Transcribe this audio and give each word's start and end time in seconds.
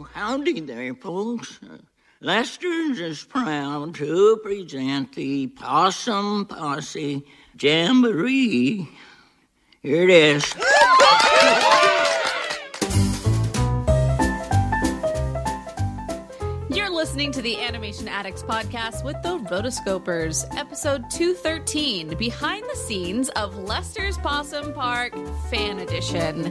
Oh, 0.00 0.08
howdy 0.14 0.60
there, 0.60 0.94
folks. 0.94 1.60
Lester's 2.22 2.98
is 2.98 3.22
proud 3.22 3.94
to 3.96 4.40
present 4.42 5.14
the 5.14 5.48
Possum 5.48 6.46
Posse 6.46 7.22
Jamboree. 7.60 8.88
Here 9.82 10.02
it 10.04 10.08
is. 10.08 10.54
You're 16.70 16.88
listening 16.88 17.30
to 17.32 17.42
the 17.42 17.60
Animation 17.60 18.08
Addicts 18.08 18.42
podcast 18.42 19.04
with 19.04 19.20
the 19.22 19.36
Rotoscopers, 19.50 20.46
episode 20.56 21.10
213 21.10 22.16
Behind 22.16 22.64
the 22.64 22.76
Scenes 22.76 23.28
of 23.30 23.58
Lester's 23.58 24.16
Possum 24.16 24.72
Park 24.72 25.12
Fan 25.50 25.78
Edition. 25.80 26.50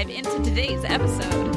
into 0.09 0.43
today's 0.43 0.83
episode. 0.83 1.55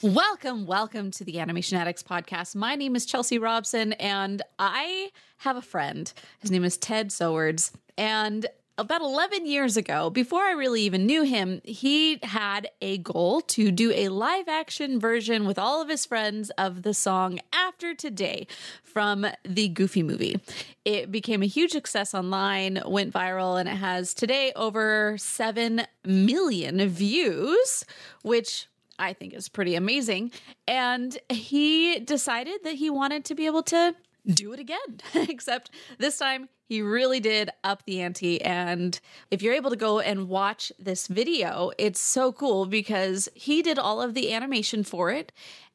Welcome, 0.00 0.66
welcome 0.66 1.10
to 1.12 1.24
the 1.24 1.38
Animation 1.38 1.76
Addicts 1.76 2.02
podcast. 2.02 2.56
My 2.56 2.74
name 2.74 2.96
is 2.96 3.04
Chelsea 3.04 3.38
Robson, 3.38 3.92
and 3.94 4.42
I 4.58 5.10
have 5.38 5.56
a 5.56 5.62
friend. 5.62 6.12
His 6.38 6.50
name 6.50 6.64
is 6.64 6.76
Ted 6.76 7.12
Sowards. 7.12 7.72
And 7.98 8.46
about 8.78 9.02
11 9.02 9.46
years 9.46 9.76
ago, 9.76 10.08
before 10.08 10.42
I 10.42 10.52
really 10.52 10.82
even 10.82 11.06
knew 11.06 11.22
him, 11.22 11.60
he 11.64 12.18
had 12.22 12.70
a 12.80 12.98
goal 12.98 13.40
to 13.42 13.70
do 13.70 13.92
a 13.92 14.08
live 14.08 14.48
action 14.48 14.98
version 14.98 15.44
with 15.44 15.58
all 15.58 15.82
of 15.82 15.88
his 15.88 16.06
friends 16.06 16.50
of 16.56 16.82
the 16.82 16.94
song 16.94 17.38
After 17.52 17.94
Today 17.94 18.46
from 18.82 19.26
the 19.44 19.68
Goofy 19.68 20.02
movie. 20.02 20.40
It 20.84 21.12
became 21.12 21.42
a 21.42 21.46
huge 21.46 21.72
success 21.72 22.14
online, 22.14 22.82
went 22.86 23.12
viral, 23.12 23.60
and 23.60 23.68
it 23.68 23.76
has 23.76 24.14
today 24.14 24.52
over 24.56 25.16
7 25.18 25.82
million 26.04 26.88
views, 26.88 27.84
which 28.22 28.68
I 28.98 29.12
think 29.12 29.34
is 29.34 29.48
pretty 29.48 29.74
amazing. 29.74 30.32
And 30.66 31.18
he 31.28 32.00
decided 32.00 32.60
that 32.64 32.76
he 32.76 32.88
wanted 32.88 33.24
to 33.26 33.34
be 33.34 33.46
able 33.46 33.62
to 33.64 33.94
do 34.26 34.52
it 34.52 34.60
again, 34.60 35.00
except 35.14 35.70
this 35.98 36.18
time 36.18 36.48
he 36.68 36.82
really 36.82 37.20
did 37.20 37.50
up 37.64 37.84
the 37.84 38.00
ante. 38.00 38.40
And 38.42 38.98
if 39.30 39.42
you're 39.42 39.54
able 39.54 39.70
to 39.70 39.76
go 39.76 40.00
and 40.00 40.28
watch 40.28 40.72
this 40.78 41.06
video, 41.06 41.72
it's 41.78 42.00
so 42.00 42.32
cool 42.32 42.66
because 42.66 43.28
he 43.34 43.62
did 43.62 43.78
all 43.78 44.00
of 44.00 44.14
the 44.14 44.32
animation 44.32 44.84
for 44.84 45.10
it. 45.10 45.32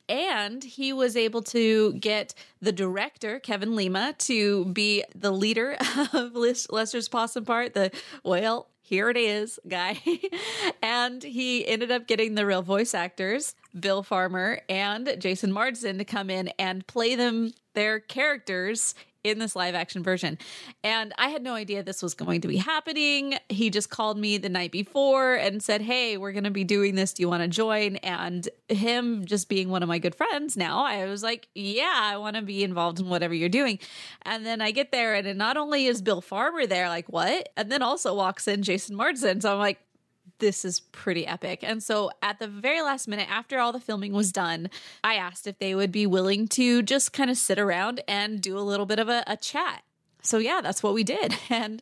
And 0.09 0.63
he 0.63 0.93
was 0.93 1.17
able 1.17 1.41
to 1.43 1.93
get 1.93 2.33
the 2.61 2.71
director, 2.71 3.39
Kevin 3.39 3.75
Lima, 3.75 4.15
to 4.19 4.63
be 4.65 5.03
the 5.13 5.31
leader 5.31 5.75
of 6.13 6.33
Lester's 6.33 7.09
Possum 7.09 7.43
Park, 7.43 7.73
the, 7.73 7.91
well, 8.23 8.69
here 8.87 9.09
it 9.09 9.17
is 9.17 9.59
guy. 9.67 9.99
and 10.81 11.21
he 11.21 11.67
ended 11.67 11.91
up 11.91 12.07
getting 12.07 12.35
the 12.35 12.45
real 12.45 12.61
voice 12.61 12.93
actors, 12.93 13.53
Bill 13.77 14.01
Farmer 14.01 14.61
and 14.69 15.13
Jason 15.19 15.51
Marsden, 15.51 15.97
to 15.97 16.05
come 16.05 16.29
in 16.29 16.47
and 16.57 16.87
play 16.87 17.15
them 17.15 17.51
their 17.77 17.99
characters 17.99 18.95
in 19.23 19.37
this 19.37 19.55
live 19.55 19.75
action 19.75 20.01
version. 20.01 20.37
And 20.83 21.13
I 21.19 21.29
had 21.29 21.43
no 21.43 21.53
idea 21.53 21.83
this 21.83 22.01
was 22.01 22.15
going 22.15 22.41
to 22.41 22.47
be 22.47 22.57
happening. 22.57 23.37
He 23.49 23.69
just 23.69 23.91
called 23.91 24.17
me 24.17 24.39
the 24.39 24.49
night 24.49 24.71
before 24.71 25.35
and 25.35 25.61
said, 25.61 25.81
Hey, 25.81 26.17
we're 26.17 26.31
going 26.31 26.45
to 26.45 26.51
be 26.51 26.63
doing 26.63 26.95
this. 26.95 27.13
Do 27.13 27.21
you 27.21 27.29
want 27.29 27.43
to 27.43 27.47
join? 27.47 27.97
And 27.97 28.49
him 28.67 29.25
just 29.25 29.47
being 29.47 29.69
one 29.69 29.83
of 29.83 29.89
my 29.89 29.99
good 29.99 30.15
friends 30.15 30.57
now, 30.57 30.83
I 30.83 31.05
was 31.05 31.21
like, 31.21 31.49
Yeah, 31.53 31.93
I 31.95 32.17
want 32.17 32.35
to 32.35 32.41
be 32.41 32.63
involved 32.63 32.99
in 32.99 33.09
whatever 33.09 33.33
you're 33.35 33.47
doing. 33.47 33.77
And 34.23 34.43
then 34.43 34.59
I 34.59 34.71
get 34.71 34.91
there, 34.91 35.13
and 35.13 35.37
not 35.37 35.55
only 35.55 35.85
is 35.85 36.01
Bill 36.01 36.21
Farmer 36.21 36.65
there, 36.65 36.89
like, 36.89 37.07
what? 37.07 37.49
And 37.55 37.71
then 37.71 37.83
also 37.83 38.15
walks 38.15 38.47
in 38.47 38.63
Jason 38.63 38.95
Marsden. 38.95 39.41
So 39.41 39.53
I'm 39.53 39.59
like, 39.59 39.79
this 40.39 40.65
is 40.65 40.79
pretty 40.79 41.25
epic. 41.25 41.59
And 41.63 41.81
so 41.81 42.11
at 42.21 42.39
the 42.39 42.47
very 42.47 42.81
last 42.81 43.07
minute, 43.07 43.29
after 43.29 43.59
all 43.59 43.71
the 43.71 43.79
filming 43.79 44.13
was 44.13 44.31
done, 44.31 44.69
I 45.03 45.15
asked 45.15 45.47
if 45.47 45.59
they 45.59 45.75
would 45.75 45.91
be 45.91 46.05
willing 46.05 46.47
to 46.49 46.81
just 46.81 47.13
kind 47.13 47.29
of 47.29 47.37
sit 47.37 47.59
around 47.59 48.01
and 48.07 48.41
do 48.41 48.57
a 48.57 48.61
little 48.61 48.85
bit 48.85 48.99
of 48.99 49.09
a, 49.09 49.23
a 49.27 49.37
chat. 49.37 49.83
So 50.21 50.37
yeah, 50.37 50.61
that's 50.61 50.83
what 50.83 50.93
we 50.93 51.03
did. 51.03 51.35
And 51.49 51.81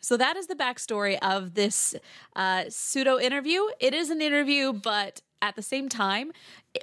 so 0.00 0.16
that 0.16 0.36
is 0.36 0.46
the 0.46 0.54
backstory 0.54 1.18
of 1.20 1.54
this 1.54 1.94
uh, 2.36 2.64
pseudo 2.68 3.18
interview. 3.18 3.60
It 3.80 3.94
is 3.94 4.10
an 4.10 4.22
interview, 4.22 4.72
but 4.72 5.22
at 5.42 5.56
the 5.56 5.62
same 5.62 5.88
time, 5.88 6.30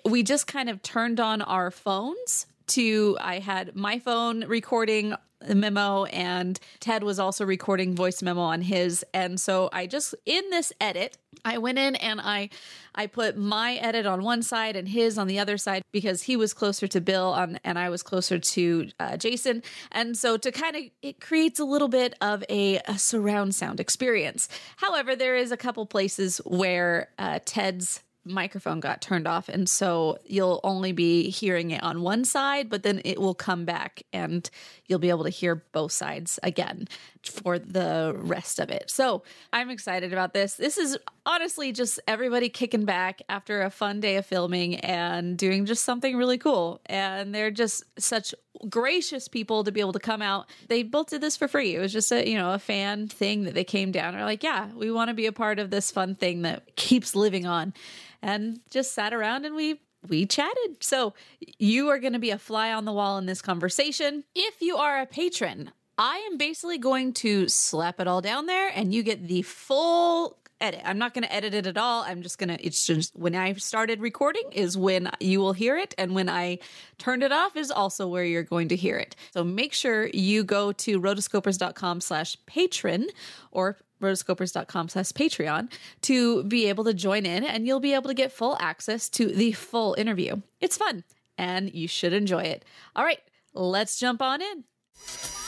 we 0.04 0.22
just 0.22 0.48
kind 0.48 0.70
of 0.70 0.82
turned 0.82 1.20
on 1.20 1.42
our 1.42 1.72
phones 1.72 2.46
to 2.68 3.18
I 3.22 3.40
had 3.40 3.76
my 3.76 4.00
phone 4.00 4.46
recording 4.46 5.16
the 5.42 5.56
memo 5.56 6.06
and 6.06 6.60
Ted 6.80 7.04
was 7.04 7.20
also 7.20 7.46
recording 7.46 7.96
voice 7.96 8.22
memo 8.22 8.42
on 8.42 8.62
his. 8.62 9.06
And 9.14 9.40
so 9.40 9.70
I 9.72 9.88
just 9.88 10.16
in 10.26 10.50
this 10.50 10.74
edit 10.80 11.18
I 11.44 11.58
went 11.58 11.78
in 11.78 11.96
and 11.96 12.22
I 12.22 12.50
I 12.96 13.08
put 13.08 13.38
my 13.38 13.76
edit 13.76 14.06
on 14.06 14.24
one 14.24 14.42
side 14.42 14.76
and 14.76 14.88
his 14.88 15.18
on 15.18 15.28
the 15.28 15.40
other 15.40 15.58
side 15.58 15.84
because 15.92 16.24
he 16.24 16.38
was 16.38 16.54
closer 16.54 16.88
to 16.88 17.02
Bill 17.02 17.34
on, 17.34 17.60
and 17.64 17.78
I 17.78 17.90
was 17.90 18.02
closer 18.02 18.40
to 18.40 18.90
uh, 19.00 19.18
Jason. 19.18 19.62
And 19.92 20.18
so 20.18 20.38
to 20.38 20.52
kind 20.52 20.76
of 20.76 20.84
it 21.02 21.20
creates 21.20 21.60
a 21.60 21.66
little 21.66 21.90
bit 21.90 22.16
of 22.22 22.44
a, 22.50 22.80
a, 22.88 22.98
surround 22.98 23.54
sound 23.54 23.80
experience. 23.80 24.48
However 24.78 25.16
there 25.16 25.36
is 25.36 25.52
a 25.52 25.58
couple 25.58 25.86
places 25.86 26.38
where 26.46 27.10
uh, 27.20 27.40
Ted's 27.46 28.02
microphone 28.26 28.80
got 28.80 29.02
turned 29.02 29.28
off. 29.28 29.50
And 29.50 29.70
so 29.70 30.18
you'll 30.26 30.60
only 30.64 30.92
be 30.92 31.30
hearing 31.30 31.72
it 31.72 31.84
on 31.84 32.02
one 32.02 32.26
side 32.26 32.70
but 32.70 32.84
then 32.84 33.02
it 33.06 33.20
will 33.20 33.36
come 33.36 33.66
back 33.66 34.04
and 34.12 34.50
you'll 34.88 35.00
be 35.00 35.10
able 35.10 35.24
to 35.24 35.30
hear 35.30 35.56
both 35.72 35.92
sides 35.92 36.40
again 36.44 36.88
for 37.30 37.60
the 37.60 38.16
rest 38.18 38.60
of 38.60 38.70
it. 38.70 38.90
So 38.90 39.24
i'm 39.54 39.70
excited 39.70 40.14
about 40.14 40.34
this. 40.34 40.56
This 40.56 40.78
is 40.78 40.98
honestly 41.26 41.72
just 41.72 42.00
everybody 42.08 42.50
kicking 42.50 42.86
back 42.86 43.22
after 43.30 43.62
a 43.62 43.70
fun 43.70 44.00
day 44.00 44.18
of 44.18 44.26
filming 44.26 44.76
and 44.76 45.38
doing 45.38 45.66
just 45.66 45.84
something 45.84 46.16
really 46.16 46.38
cool. 46.38 46.82
And 46.86 47.34
they're 47.34 47.52
just 47.52 47.84
such 48.00 48.34
gracious 48.70 49.28
people 49.28 49.64
to 49.64 49.72
be 49.72 49.80
able 49.80 49.94
to 49.94 50.00
come 50.00 50.22
out. 50.22 50.50
They 50.68 50.84
both 50.84 51.10
did 51.10 51.22
this 51.22 51.36
for 51.36 51.48
free. 51.48 51.76
It 51.76 51.80
was 51.80 51.94
just 51.94 52.12
a 52.12 52.28
you 52.28 52.38
know 52.38 52.54
a 52.54 52.60
fan 52.60 53.08
thing 53.08 53.44
that 53.44 53.54
they 53.54 53.64
came 53.64 53.92
down 53.92 54.14
and 54.14 54.22
are 54.22 54.26
like 54.26 54.44
yeah 54.44 54.70
we 54.74 54.92
want 54.92 55.10
to 55.10 55.14
be 55.14 55.26
a 55.26 55.32
part 55.32 55.60
of 55.60 55.70
this 55.70 55.92
fun 55.92 56.16
thing 56.16 56.44
that 56.44 56.76
keeps 56.76 57.16
living 57.16 57.46
on. 57.46 57.74
And 58.22 58.60
just 58.72 58.94
sat 58.94 59.14
around 59.14 59.46
and 59.46 59.56
we 59.56 59.80
we 60.10 60.26
chatted. 60.26 60.84
So 60.84 61.14
you 61.58 61.90
are 61.90 62.00
going 62.00 62.14
to 62.14 62.20
be 62.20 62.32
a 62.32 62.38
fly 62.38 62.74
on 62.74 62.86
the 62.86 62.94
wall 62.94 63.18
in 63.18 63.26
this 63.26 63.42
conversation. 63.42 64.24
If 64.34 64.62
you 64.62 64.78
are 64.78 65.00
a 65.00 65.06
patron, 65.06 65.72
I 65.98 66.18
am 66.30 66.38
basically 66.38 66.78
going 66.78 67.14
to 67.14 67.48
slap 67.48 68.00
it 68.00 68.08
all 68.08 68.22
down 68.22 68.46
there 68.48 68.70
and 68.74 68.94
you 68.94 69.02
get 69.02 69.28
the 69.28 69.44
full 69.44 70.38
edit. 70.60 70.82
I'm 70.84 70.98
not 70.98 71.14
going 71.14 71.24
to 71.24 71.34
edit 71.34 71.54
it 71.54 71.68
at 71.68 71.78
all. 71.78 72.04
I'm 72.04 72.22
just 72.22 72.38
going 72.38 72.50
to, 72.50 72.66
it's 72.66 72.86
just 72.86 73.16
when 73.16 73.36
I 73.36 73.54
started 73.54 74.02
recording 74.02 74.44
is 74.52 74.78
when 74.78 75.10
you 75.20 75.40
will 75.40 75.54
hear 75.54 75.78
it. 75.78 75.94
And 75.98 76.14
when 76.14 76.30
I 76.30 76.60
turned 76.98 77.24
it 77.24 77.32
off 77.32 77.56
is 77.56 77.72
also 77.72 78.08
where 78.08 78.26
you're 78.26 78.44
going 78.44 78.70
to 78.70 78.76
hear 78.76 78.98
it. 78.98 79.16
So 79.32 79.44
make 79.44 79.74
sure 79.74 80.08
you 80.08 80.44
go 80.44 80.72
to 80.74 81.00
rotoscopers.com 81.00 82.02
slash 82.02 82.38
patron 82.46 83.08
or 83.52 83.78
rotoscopers.com 84.02 84.90
slash 84.90 85.12
patreon 85.12 85.72
to 86.02 86.44
be 86.44 86.68
able 86.68 86.84
to 86.84 86.94
join 86.94 87.26
in 87.26 87.44
and 87.44 87.66
you'll 87.66 87.80
be 87.80 87.94
able 87.94 88.10
to 88.10 88.14
get 88.14 88.32
full 88.32 88.58
access 88.60 89.08
to 89.10 89.28
the 89.28 89.54
full 89.54 89.96
interview. 89.98 90.42
It's 90.60 90.78
fun 90.78 91.06
and 91.38 91.74
you 91.74 91.88
should 91.88 92.14
enjoy 92.14 92.44
it. 92.44 92.66
All 92.96 93.06
right, 93.06 93.22
let's 93.54 93.98
jump 93.98 94.22
on 94.22 94.42
in. 94.42 94.66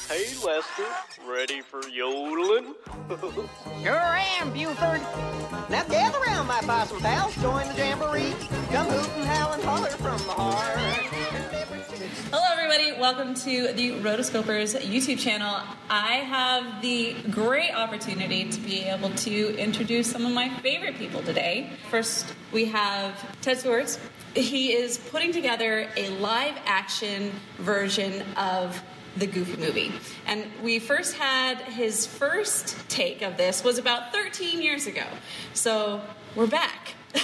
Hey, 0.07 0.33
Lester, 0.41 0.85
ready 1.27 1.59
for 1.59 1.85
yodeling? 1.89 2.75
Sure 3.83 3.93
am, 3.93 4.53
Buford. 4.53 5.01
Now 5.69 5.83
gather 5.83 6.19
round, 6.21 6.47
my 6.47 6.61
possum 6.61 7.01
pals. 7.01 7.35
Join 7.35 7.67
the 7.67 7.73
jamboree. 7.73 8.33
Come 8.71 8.87
hoot 8.87 9.09
and 9.17 9.25
howl 9.25 9.51
and 9.51 9.63
holler 9.63 9.89
from 9.89 10.17
the 10.19 10.31
heart. 10.31 10.77
Hello, 12.31 12.43
everybody. 12.53 12.97
Welcome 12.97 13.33
to 13.33 13.73
the 13.73 13.91
Rotoscopers 14.01 14.79
YouTube 14.81 15.19
channel. 15.19 15.61
I 15.89 16.15
have 16.15 16.81
the 16.81 17.13
great 17.29 17.71
opportunity 17.71 18.49
to 18.49 18.59
be 18.61 18.83
able 18.83 19.09
to 19.09 19.57
introduce 19.57 20.09
some 20.09 20.25
of 20.25 20.31
my 20.31 20.47
favorite 20.59 20.95
people 20.95 21.21
today. 21.21 21.69
First, 21.91 22.33
we 22.53 22.63
have 22.65 23.13
Ted 23.41 23.59
Sowards. 23.59 23.99
He 24.35 24.71
is 24.71 24.97
putting 24.97 25.33
together 25.33 25.89
a 25.97 26.09
live 26.11 26.55
action 26.65 27.33
version 27.57 28.23
of 28.37 28.81
the 29.19 29.27
Goofy 29.27 29.57
movie. 29.57 29.91
And 30.25 30.45
we 30.61 30.79
first 30.79 31.15
had 31.15 31.61
his 31.61 32.05
first 32.05 32.77
take 32.89 33.21
of 33.21 33.37
this 33.37 33.63
was 33.63 33.77
about 33.77 34.13
13 34.13 34.61
years 34.61 34.87
ago. 34.87 35.05
So 35.53 36.01
we're 36.35 36.47
back. 36.47 36.93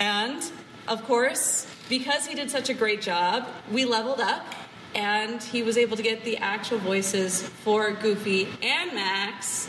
and 0.00 0.42
of 0.88 1.04
course, 1.04 1.66
because 1.88 2.26
he 2.26 2.34
did 2.34 2.50
such 2.50 2.70
a 2.70 2.74
great 2.74 3.02
job, 3.02 3.46
we 3.70 3.84
leveled 3.84 4.20
up 4.20 4.46
and 4.94 5.42
he 5.42 5.62
was 5.62 5.76
able 5.76 5.96
to 5.96 6.02
get 6.02 6.24
the 6.24 6.36
actual 6.38 6.78
voices 6.78 7.42
for 7.42 7.92
Goofy 7.92 8.48
and 8.62 8.94
Max. 8.94 9.68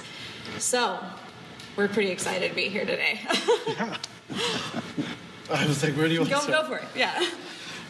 So 0.60 1.00
we're 1.76 1.88
pretty 1.88 2.12
excited 2.12 2.50
to 2.50 2.56
be 2.56 2.70
here 2.70 2.86
today. 2.86 3.20
I 5.52 5.68
was 5.68 5.84
like, 5.84 5.96
where 5.96 6.08
do 6.08 6.14
you 6.14 6.22
want 6.22 6.32
go, 6.32 6.42
to 6.42 6.48
go 6.48 6.64
start? 6.64 6.68
for 6.68 6.78
it. 6.78 6.86
Yeah. 6.96 7.24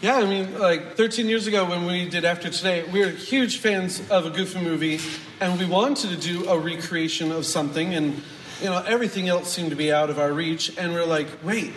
Yeah, 0.01 0.17
I 0.17 0.25
mean, 0.25 0.59
like 0.59 0.97
13 0.97 1.29
years 1.29 1.47
ago 1.47 1.63
when 1.65 1.85
we 1.85 2.09
did 2.09 2.25
After 2.25 2.49
Today, 2.49 2.83
we 2.91 2.99
were 2.99 3.11
huge 3.11 3.59
fans 3.59 4.01
of 4.09 4.25
a 4.25 4.29
Goofy 4.29 4.59
movie, 4.59 4.99
and 5.39 5.57
we 5.57 5.65
wanted 5.65 6.09
to 6.09 6.17
do 6.17 6.49
a 6.49 6.59
recreation 6.59 7.31
of 7.31 7.45
something, 7.45 7.93
and 7.95 8.21
you 8.61 8.65
know 8.65 8.83
everything 8.85 9.29
else 9.29 9.51
seemed 9.51 9.69
to 9.69 9.75
be 9.75 9.93
out 9.93 10.09
of 10.09 10.19
our 10.19 10.33
reach, 10.33 10.77
and 10.77 10.93
we 10.93 10.99
are 10.99 11.05
like, 11.05 11.27
wait, 11.43 11.73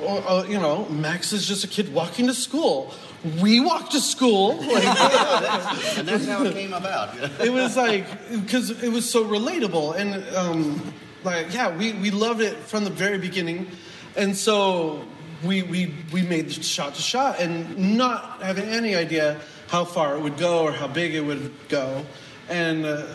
uh, 0.00 0.44
you 0.48 0.60
know, 0.60 0.88
Max 0.88 1.32
is 1.32 1.46
just 1.46 1.64
a 1.64 1.68
kid 1.68 1.92
walking 1.92 2.28
to 2.28 2.34
school. 2.34 2.94
We 3.42 3.58
walk 3.58 3.90
to 3.90 4.00
school. 4.00 4.54
Like, 4.64 4.84
and 5.98 6.06
that's 6.06 6.26
how 6.26 6.44
it 6.44 6.54
came 6.54 6.72
about. 6.72 7.16
it 7.40 7.52
was 7.52 7.76
like 7.76 8.06
because 8.30 8.70
it 8.70 8.90
was 8.90 9.10
so 9.10 9.24
relatable 9.24 9.96
and 9.96 10.36
um, 10.36 10.94
like 11.24 11.52
yeah 11.52 11.76
we, 11.76 11.94
we 11.94 12.10
loved 12.10 12.40
it 12.40 12.56
from 12.56 12.84
the 12.84 12.90
very 12.90 13.18
beginning 13.18 13.66
and 14.16 14.36
so 14.36 15.04
we, 15.44 15.62
we 15.62 15.94
we 16.12 16.22
made 16.22 16.52
shot 16.52 16.94
to 16.94 17.02
shot 17.02 17.40
and 17.40 17.96
not 17.96 18.42
having 18.42 18.64
any 18.64 18.94
idea 18.94 19.40
how 19.68 19.84
far 19.84 20.16
it 20.16 20.20
would 20.20 20.38
go 20.38 20.64
or 20.64 20.72
how 20.72 20.86
big 20.86 21.14
it 21.14 21.20
would 21.20 21.52
go. 21.68 22.04
And 22.48 22.84
uh, 22.84 23.06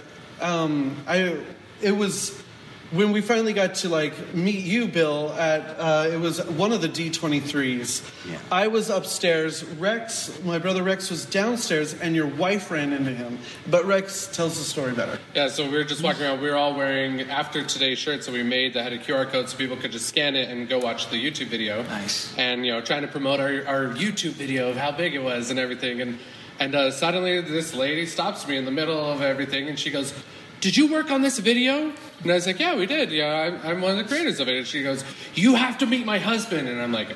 um, 0.41 0.95
I 1.07 1.37
it 1.81 1.91
was 1.91 2.41
when 2.91 3.11
we 3.11 3.21
finally 3.21 3.53
got 3.53 3.75
to 3.75 3.89
like 3.89 4.33
meet 4.33 4.63
you 4.65 4.87
bill 4.87 5.31
at 5.33 5.61
uh, 5.79 6.09
it 6.11 6.17
was 6.19 6.43
one 6.45 6.71
of 6.71 6.81
the 6.81 6.89
d23s 6.89 8.01
Yeah. 8.27 8.37
i 8.51 8.67
was 8.67 8.89
upstairs 8.89 9.63
rex 9.63 10.39
my 10.43 10.57
brother 10.57 10.81
rex 10.81 11.09
was 11.09 11.25
downstairs 11.25 11.93
and 11.93 12.15
your 12.15 12.27
wife 12.27 12.71
ran 12.71 12.91
into 12.93 13.11
him 13.11 13.37
but 13.69 13.85
rex 13.85 14.27
tells 14.35 14.57
the 14.57 14.63
story 14.63 14.93
better 14.93 15.19
Yeah, 15.35 15.49
so 15.49 15.63
we 15.69 15.77
were 15.77 15.83
just 15.83 16.01
walking 16.03 16.23
around. 16.23 16.41
We 16.41 16.49
were 16.49 16.55
all 16.55 16.73
wearing 16.75 17.21
after 17.29 17.63
today 17.63 17.93
shirts 17.95 18.25
that 18.25 18.31
we 18.31 18.41
made 18.43 18.73
that 18.73 18.83
had 18.83 18.93
a 18.93 18.97
QR 18.97 19.29
code 19.29 19.47
so 19.49 19.55
people 19.57 19.77
could 19.77 19.91
just 19.91 20.07
scan 20.07 20.35
it 20.35 20.49
and 20.49 20.67
go 20.67 20.79
watch 20.79 21.09
the 21.11 21.17
YouTube 21.23 21.47
video. 21.47 21.83
Nice. 21.83 22.35
And 22.37 22.65
you 22.65 22.71
know, 22.71 22.81
trying 22.81 23.03
to 23.03 23.07
promote 23.07 23.39
our, 23.39 23.65
our 23.67 23.85
YouTube 23.93 24.31
video 24.33 24.69
of 24.71 24.75
how 24.77 24.91
big 24.91 25.13
it 25.13 25.23
was 25.23 25.51
and 25.51 25.59
everything. 25.59 26.01
And 26.01 26.17
and 26.59 26.73
uh, 26.75 26.89
suddenly 26.91 27.39
this 27.41 27.73
lady 27.75 28.05
stops 28.07 28.47
me 28.47 28.57
in 28.57 28.65
the 28.65 28.71
middle 28.71 28.99
of 29.11 29.21
everything 29.21 29.69
and 29.69 29.77
she 29.79 29.91
goes, 29.91 30.13
"Did 30.61 30.77
you 30.77 30.91
work 30.91 31.11
on 31.11 31.21
this 31.21 31.39
video?" 31.39 31.91
And 32.21 32.31
I 32.31 32.35
was 32.35 32.47
like, 32.47 32.59
"Yeah, 32.59 32.75
we 32.75 32.85
did. 32.85 33.11
Yeah, 33.11 33.33
I'm, 33.33 33.59
I'm 33.63 33.81
one 33.81 33.91
of 33.91 33.97
the 33.97 34.03
creators 34.03 34.39
of 34.39 34.47
it." 34.47 34.57
And 34.57 34.67
she 34.67 34.83
goes, 34.83 35.03
"You 35.35 35.55
have 35.55 35.77
to 35.79 35.85
meet 35.85 36.05
my 36.05 36.19
husband." 36.19 36.67
And 36.67 36.81
I'm 36.81 36.91
like, 36.91 37.15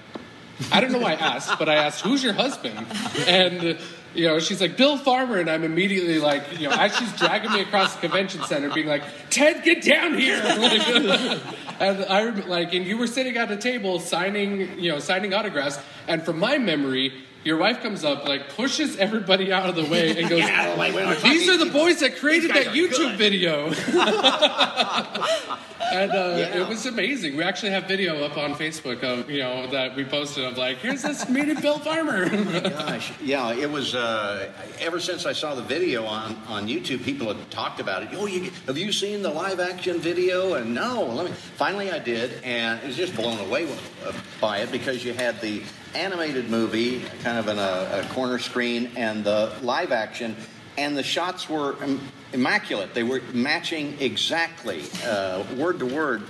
I 0.72 0.82
don't 0.82 0.92
know 0.92 1.00
why 1.00 1.12
I 1.12 1.16
asked, 1.16 1.58
but 1.60 1.68
I 1.70 1.76
asked, 1.76 2.02
"Who's 2.02 2.24
your 2.24 2.34
husband?" 2.34 2.86
And 3.28 3.78
you 4.16 4.28
know, 4.28 4.40
she's 4.40 4.62
like 4.62 4.78
Bill 4.78 4.98
Farmer, 4.98 5.40
and 5.40 5.50
I'm 5.50 5.64
immediately 5.64 6.20
like, 6.20 6.60
you 6.60 6.70
know, 6.70 6.76
as 6.76 6.96
she's 6.96 7.12
dragging 7.14 7.52
me 7.52 7.62
across 7.62 7.96
the 7.96 8.02
convention 8.02 8.44
center, 8.44 8.70
being 8.70 8.88
like, 8.88 9.04
"Ted, 9.30 9.64
get 9.64 9.82
down 9.84 10.18
here!" 10.18 10.42
and 11.80 12.06
I 12.06 12.30
like, 12.46 12.74
and 12.74 12.86
you 12.86 12.98
were 12.98 13.08
sitting 13.08 13.38
at 13.38 13.52
a 13.52 13.58
table 13.58 14.00
signing, 14.00 14.80
you 14.80 14.92
know, 14.92 15.00
signing 15.00 15.34
autographs, 15.34 15.80
and 16.08 16.24
from 16.24 16.40
my 16.40 16.58
memory. 16.58 17.14
Your 17.44 17.58
wife 17.58 17.82
comes 17.82 18.06
up, 18.06 18.26
like 18.26 18.56
pushes 18.56 18.98
everybody 18.98 19.52
out 19.52 19.68
of 19.68 19.76
the 19.76 19.84
way, 19.86 20.18
and 20.18 20.30
goes, 20.30 20.40
Get 20.40 20.50
out 20.50 20.70
of 20.70 20.76
the 20.76 20.96
way, 20.96 21.18
"These 21.24 21.50
are 21.50 21.58
the 21.58 21.72
boys 21.72 22.00
that 22.00 22.18
created 22.18 22.52
that 22.52 22.68
YouTube 22.68 22.98
good." 22.98 23.18
video." 23.18 23.70
And 25.94 26.12
uh, 26.12 26.36
Yeah. 26.38 26.62
it 26.62 26.68
was 26.68 26.86
amazing. 26.88 27.38
We 27.38 27.44
actually 27.44 27.72
have 27.72 27.88
video 27.88 28.24
up 28.26 28.36
on 28.38 28.56
Facebook 28.56 29.04
of 29.04 29.30
you 29.30 29.40
know 29.40 29.68
that 29.68 29.96
we 29.96 30.04
posted 30.04 30.44
of 30.44 30.58
like, 30.58 30.78
here's 30.78 31.04
this 31.04 31.30
meeting 31.30 31.60
Bill 31.62 31.78
Farmer. 31.78 32.28
Gosh, 32.70 33.14
yeah, 33.22 33.54
it 33.54 33.70
was. 33.70 33.94
Uh, 33.94 34.52
ever 34.80 35.00
since 35.00 35.26
I 35.28 35.34
saw 35.34 35.54
the 35.54 35.62
video 35.62 36.06
on, 36.06 36.36
on 36.48 36.68
YouTube, 36.68 37.04
people 37.04 37.28
had 37.28 37.52
talked 37.52 37.80
about 37.80 38.02
it. 38.04 38.10
Oh, 38.14 38.26
you, 38.26 38.52
have 38.66 38.78
you 38.78 38.92
seen 38.92 39.22
the 39.22 39.30
live 39.30 39.60
action 39.60 40.00
video? 40.00 40.56
And 40.56 40.74
no, 40.74 41.04
let 41.04 41.26
me. 41.28 41.32
Finally, 41.58 41.92
I 41.92 42.00
did, 42.00 42.42
and 42.44 42.80
I 42.82 42.88
was 42.88 42.98
just 42.98 43.16
blown 43.16 43.38
away 43.40 43.68
uh, 44.06 44.12
by 44.42 44.60
it 44.60 44.72
because 44.72 45.06
you 45.06 45.14
had 45.14 45.40
the 45.42 45.62
animated 45.94 46.50
movie 46.50 47.02
kind 47.24 47.38
of 47.38 47.48
in 47.48 47.60
a, 47.60 48.02
a 48.04 48.14
corner 48.14 48.40
screen 48.40 48.90
and 48.96 49.24
the 49.24 49.54
live 49.62 49.92
action, 49.92 50.36
and 50.78 50.98
the 50.98 51.04
shots 51.04 51.48
were 51.48 51.76
im- 51.84 52.02
immaculate. 52.34 52.94
They 52.94 53.04
were 53.04 53.22
matching 53.34 53.98
exactly, 54.00 54.84
uh, 55.06 55.44
word 55.56 55.80
to 55.80 55.86
word. 55.86 56.24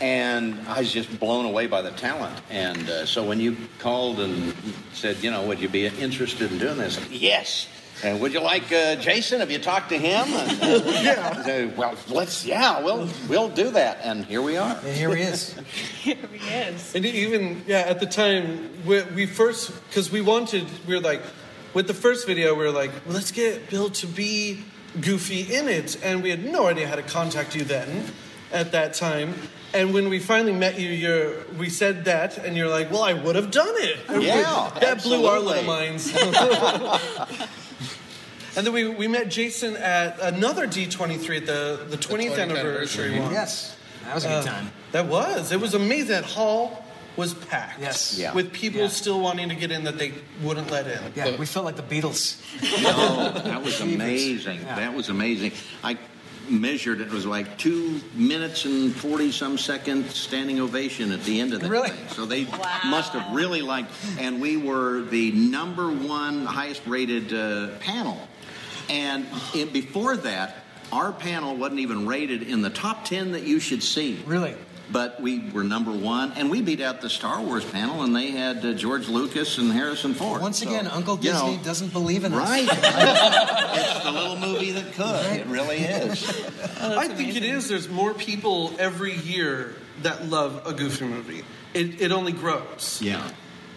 And 0.00 0.58
I 0.68 0.80
was 0.80 0.92
just 0.92 1.18
blown 1.18 1.44
away 1.44 1.66
by 1.66 1.82
the 1.82 1.90
talent. 1.92 2.38
And 2.50 2.88
uh, 2.88 3.06
so 3.06 3.24
when 3.24 3.40
you 3.40 3.56
called 3.78 4.20
and 4.20 4.54
said, 4.92 5.22
you 5.22 5.30
know, 5.30 5.46
would 5.46 5.60
you 5.60 5.68
be 5.68 5.86
interested 5.86 6.52
in 6.52 6.58
doing 6.58 6.78
this? 6.78 6.94
Said, 6.94 7.10
yes. 7.10 7.68
And 8.04 8.20
would 8.20 8.34
you 8.34 8.40
like 8.40 8.70
uh, 8.72 8.96
Jason? 8.96 9.40
Have 9.40 9.50
you 9.50 9.58
talked 9.58 9.88
to 9.88 9.96
him? 9.96 10.26
yeah. 10.28 11.64
well, 11.76 11.94
let's. 12.08 12.44
Yeah, 12.44 12.82
we'll 12.82 13.08
we'll 13.26 13.48
do 13.48 13.70
that. 13.70 14.00
And 14.02 14.24
here 14.26 14.42
we 14.42 14.58
are. 14.58 14.76
And 14.84 14.94
here 14.94 15.14
he 15.14 15.22
is. 15.22 15.54
And 16.94 17.06
even 17.06 17.64
yeah, 17.66 17.78
at 17.78 18.00
the 18.00 18.06
time 18.06 18.70
we, 18.84 19.02
we 19.02 19.26
first 19.26 19.72
because 19.88 20.12
we 20.12 20.20
wanted 20.20 20.66
we 20.86 20.94
were 20.94 21.00
like 21.00 21.22
with 21.72 21.86
the 21.86 21.94
first 21.94 22.26
video 22.26 22.54
we 22.54 22.64
were 22.64 22.70
like 22.70 22.90
well, 23.06 23.14
let's 23.14 23.32
get 23.32 23.70
Bill 23.70 23.88
to 23.90 24.06
be 24.06 24.62
Goofy 25.00 25.54
in 25.54 25.68
it, 25.68 25.96
and 26.02 26.22
we 26.22 26.30
had 26.30 26.44
no 26.44 26.66
idea 26.66 26.88
how 26.88 26.96
to 26.96 27.02
contact 27.02 27.54
you 27.54 27.64
then 27.64 28.06
at 28.52 28.72
that 28.72 28.94
time. 28.94 29.34
And 29.74 29.92
when 29.92 30.08
we 30.08 30.20
finally 30.20 30.52
met 30.52 30.78
you, 30.78 30.88
you're, 30.88 31.44
we 31.58 31.68
said 31.68 32.04
that, 32.06 32.38
and 32.38 32.56
you're 32.56 32.68
like, 32.68 32.90
"Well, 32.90 33.02
I 33.02 33.12
would 33.12 33.36
have 33.36 33.50
done 33.50 33.74
it." 33.76 33.98
Yeah, 34.22 34.70
that 34.80 35.02
blew 35.02 35.26
our 35.26 35.40
little 35.40 35.64
minds. 35.64 36.16
and 38.56 38.66
then 38.66 38.72
we, 38.72 38.88
we 38.88 39.08
met 39.08 39.28
Jason 39.28 39.76
at 39.76 40.18
another 40.20 40.66
D23 40.66 41.36
at 41.36 41.46
the 41.46 41.84
the 41.90 41.96
20th, 41.96 41.98
20th 41.98 42.38
anniversary. 42.38 42.38
anniversary. 42.38 43.20
one. 43.20 43.32
Yes, 43.32 43.76
that 44.04 44.14
was 44.14 44.24
a 44.24 44.28
good 44.28 44.34
uh, 44.34 44.44
time. 44.44 44.70
That 44.92 45.06
was. 45.06 45.52
It 45.52 45.60
was 45.60 45.74
amazing. 45.74 46.08
That 46.08 46.24
hall 46.24 46.85
was 47.16 47.34
packed. 47.34 47.80
Yes. 47.80 48.18
Yeah. 48.18 48.32
With 48.34 48.52
people 48.52 48.82
Yeah. 48.82 48.88
still 48.88 49.20
wanting 49.20 49.48
to 49.48 49.54
get 49.54 49.70
in 49.70 49.84
that 49.84 49.98
they 49.98 50.12
wouldn't 50.42 50.70
let 50.70 50.86
in. 50.86 51.00
Yeah, 51.14 51.36
we 51.36 51.46
felt 51.46 51.64
like 51.64 51.76
the 51.76 51.82
Beatles. 51.82 52.36
Oh, 52.88 53.32
that 53.44 53.62
was 53.62 53.80
amazing. 53.80 54.60
Yeah. 54.60 54.76
That 54.76 54.94
was 54.94 55.08
amazing. 55.08 55.52
I 55.82 55.98
measured 56.48 57.00
it 57.00 57.10
was 57.10 57.26
like 57.26 57.58
two 57.58 58.00
minutes 58.14 58.64
and 58.66 58.94
40 58.94 59.32
some 59.32 59.58
seconds 59.58 60.14
standing 60.14 60.60
ovation 60.60 61.10
at 61.10 61.24
the 61.24 61.40
end 61.40 61.52
of 61.52 61.60
that 61.60 61.68
Really? 61.70 61.90
thing. 61.90 62.08
So 62.10 62.24
they 62.24 62.44
must 62.86 63.12
have 63.14 63.34
really 63.34 63.62
liked, 63.62 63.90
and 64.20 64.40
we 64.40 64.56
were 64.56 65.02
the 65.02 65.32
number 65.32 65.90
one 65.90 66.44
highest 66.46 66.82
rated 66.86 67.32
uh, 67.34 67.76
panel. 67.80 68.28
And 68.88 69.26
in, 69.54 69.70
before 69.70 70.16
that, 70.18 70.62
our 70.92 71.10
panel 71.12 71.56
wasn't 71.56 71.80
even 71.80 72.06
rated 72.06 72.42
in 72.44 72.62
the 72.62 72.70
top 72.70 73.04
10 73.04 73.32
that 73.32 73.42
you 73.42 73.58
should 73.58 73.82
see. 73.82 74.22
Really? 74.24 74.54
But 74.90 75.20
we 75.20 75.50
were 75.50 75.64
number 75.64 75.90
one, 75.90 76.32
and 76.36 76.48
we 76.48 76.62
beat 76.62 76.80
out 76.80 77.00
the 77.00 77.10
Star 77.10 77.40
Wars 77.42 77.64
panel, 77.64 78.02
and 78.02 78.14
they 78.14 78.30
had 78.30 78.64
uh, 78.64 78.72
George 78.74 79.08
Lucas 79.08 79.58
and 79.58 79.72
Harrison 79.72 80.14
Ford. 80.14 80.40
Once 80.40 80.60
So, 80.62 80.68
again, 80.68 80.86
Uncle 80.86 81.18
you 81.20 81.32
know, 81.32 81.46
Disney 81.48 81.64
doesn't 81.64 81.92
believe 81.92 82.22
in 82.24 82.32
us. 82.32 82.38
Right. 82.48 82.68
it's 82.70 84.04
the 84.04 84.12
little 84.12 84.36
movie 84.36 84.70
that 84.72 84.92
could. 84.92 85.36
It 85.40 85.46
really 85.48 85.78
is. 85.78 86.28
I 86.80 87.08
think 87.08 87.34
it 87.34 87.42
is. 87.42 87.68
There's 87.68 87.88
more 87.88 88.14
people 88.14 88.72
every 88.78 89.14
year 89.14 89.74
that 90.02 90.26
love 90.28 90.64
a 90.66 90.72
Goofy 90.72 91.06
movie. 91.06 91.42
It, 91.74 92.00
it 92.00 92.12
only 92.12 92.32
grows. 92.32 93.00
Yeah. 93.02 93.28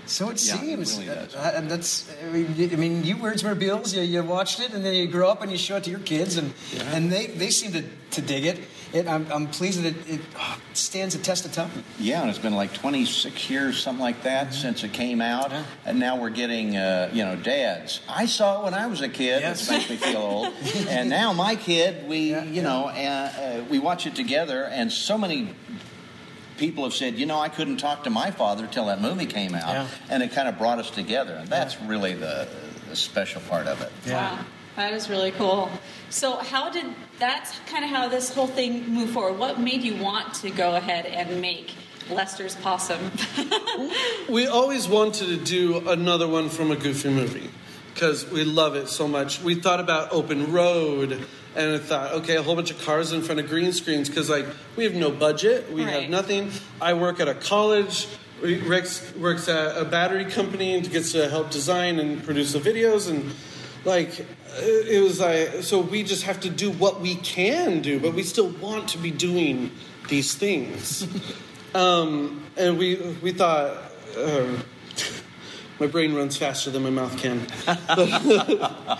So 0.05 0.29
it 0.29 0.43
Yeah, 0.45 0.55
it 0.55 0.59
seems. 0.59 0.93
really 0.99 1.07
does. 1.07 1.35
Uh, 1.35 1.53
and 1.55 1.69
that's. 1.71 2.07
I 2.23 2.29
mean, 2.31 2.53
you- 2.55 2.69
I 2.71 2.75
mean, 2.75 3.03
you 3.03 3.15
Wordsmore 3.15 3.57
Bills. 3.57 3.93
You, 3.95 4.01
you 4.03 4.23
watched 4.23 4.59
it, 4.59 4.73
and 4.73 4.83
then 4.85 4.93
you 4.93 5.07
grow 5.07 5.29
up 5.29 5.41
and 5.41 5.51
you 5.51 5.57
show 5.57 5.77
it 5.77 5.83
to 5.85 5.89
your 5.89 5.99
kids, 5.99 6.37
and 6.37 6.53
and 6.91 7.11
they, 7.11 7.27
they 7.27 7.49
seem 7.49 7.71
to, 7.73 7.83
to 8.11 8.21
dig 8.21 8.45
it. 8.45 8.59
It 8.93 9.07
I'm, 9.07 9.27
I'm 9.31 9.47
pleased 9.47 9.81
that 9.81 9.87
it, 9.95 10.09
it 10.09 10.21
oh, 10.37 10.59
stands 10.73 11.15
the 11.15 11.21
test 11.21 11.45
of 11.45 11.51
time. 11.51 11.71
Yeah, 11.99 12.21
and 12.21 12.29
it's 12.29 12.39
been 12.39 12.55
like 12.55 12.73
26 12.73 13.49
years, 13.49 13.81
something 13.81 14.01
like 14.01 14.23
that, 14.23 14.53
since 14.53 14.83
it 14.83 14.93
came 14.93 15.21
out, 15.21 15.51
and 15.85 15.99
now 15.99 16.17
we're 16.17 16.29
getting, 16.29 16.75
uh, 16.75 17.09
you 17.13 17.23
know, 17.23 17.35
dads. 17.35 18.01
I 18.09 18.25
saw 18.25 18.61
it 18.61 18.63
when 18.65 18.73
I 18.73 18.87
was 18.87 19.01
a 19.01 19.09
kid. 19.09 19.41
Yes. 19.41 19.67
It 19.67 19.71
makes 19.71 19.89
me 19.89 19.95
feel 19.97 20.17
old. 20.17 20.53
and 20.89 21.09
now 21.09 21.33
my 21.33 21.55
kid, 21.55 22.07
we, 22.07 22.33
you 22.39 22.61
know, 22.61 22.85
uh, 22.87 22.91
uh, 22.91 23.63
we 23.69 23.79
watch 23.79 24.07
it 24.07 24.15
together, 24.15 24.63
and 24.65 24.91
so 24.91 25.17
many 25.17 25.53
people 26.57 26.83
have 26.83 26.93
said, 26.93 27.17
you 27.17 27.25
know, 27.25 27.39
I 27.39 27.49
couldn't 27.49 27.77
talk 27.77 28.03
to 28.03 28.09
my 28.09 28.31
father 28.31 28.67
till 28.67 28.87
that 28.87 29.01
movie 29.01 29.25
came 29.25 29.55
out, 29.55 29.69
Yeah. 29.69 29.87
and 30.09 30.21
it 30.21 30.31
kind 30.33 30.47
of 30.47 30.57
brought 30.57 30.79
us 30.79 30.89
together, 30.89 31.35
and 31.35 31.47
that's 31.47 31.81
really 31.81 32.13
the, 32.13 32.47
the 32.89 32.95
special 32.95 33.41
part 33.41 33.67
of 33.67 33.81
it. 33.81 33.91
Wow, 34.11 34.39
that 34.79 34.93
is 34.93 35.09
really 35.09 35.31
cool. 35.31 35.69
So, 36.09 36.37
how 36.37 36.69
did 36.69 36.85
that's 37.19 37.57
kind 37.67 37.83
of 37.83 37.91
how 37.91 38.07
this 38.07 38.33
whole 38.33 38.47
thing 38.47 38.87
moved 38.89 39.13
forward? 39.13 39.37
What 39.37 39.59
made 39.59 39.83
you 39.83 40.01
want 40.01 40.33
to 40.35 40.49
go 40.49 40.75
ahead 40.75 41.05
and 41.05 41.41
make 41.41 41.73
Lester's 42.09 42.55
Possum? 42.55 43.11
We 44.29 44.45
always 44.47 44.87
wanted 44.87 45.27
to 45.27 45.37
do 45.37 45.89
another 45.89 46.27
one 46.27 46.49
from 46.49 46.69
a 46.71 46.75
Goofy 46.75 47.09
movie 47.09 47.49
because 47.93 48.29
we 48.29 48.43
love 48.43 48.75
it 48.75 48.87
so 48.87 49.07
much. 49.07 49.41
We 49.41 49.55
thought 49.55 49.79
about 49.79 50.13
Open 50.13 50.51
Road 50.51 51.25
and 51.55 51.71
I 51.73 51.77
thought, 51.79 52.11
okay, 52.13 52.35
a 52.35 52.43
whole 52.43 52.55
bunch 52.55 52.69
of 52.69 52.79
cars 52.83 53.11
in 53.11 53.21
front 53.23 53.39
of 53.39 53.49
green 53.49 53.73
screens 53.73 54.07
because, 54.07 54.29
like, 54.29 54.45
we 54.77 54.83
have 54.83 54.93
no 54.93 55.09
budget, 55.09 55.71
we 55.73 55.83
Right. 55.83 56.01
have 56.03 56.09
nothing. 56.11 56.51
I 56.79 56.93
work 56.93 57.19
at 57.19 57.27
a 57.27 57.33
college. 57.33 58.07
Rex 58.41 59.11
works 59.17 59.49
at 59.49 59.75
a 59.75 59.83
battery 59.83 60.25
company 60.25 60.75
and 60.75 60.89
gets 60.89 61.11
to 61.13 61.27
help 61.27 61.49
design 61.49 61.99
and 61.99 62.23
produce 62.23 62.53
the 62.53 62.59
videos 62.59 63.09
and 63.09 63.33
like 63.85 64.19
it 64.19 64.87
it 64.87 65.03
was 65.03 65.19
like 65.19 65.63
so 65.63 65.79
we 65.79 66.03
just 66.03 66.23
have 66.23 66.39
to 66.41 66.49
do 66.49 66.71
what 66.71 67.01
we 67.01 67.15
can 67.15 67.81
do 67.81 67.99
but 67.99 68.13
we 68.13 68.23
still 68.23 68.49
want 68.49 68.89
to 68.89 68.97
be 68.97 69.11
doing 69.11 69.71
these 70.07 70.33
things. 70.33 71.07
Um, 71.75 72.43
and 72.57 72.79
we 72.79 72.95
we 73.21 73.31
thought 73.31 73.77
uh, 74.17 74.47
my 75.79 75.85
brain 75.85 76.15
runs 76.15 76.35
faster 76.35 76.71
than 76.71 76.81
my 76.81 76.89
mouth 76.89 77.15
can. 77.15 77.45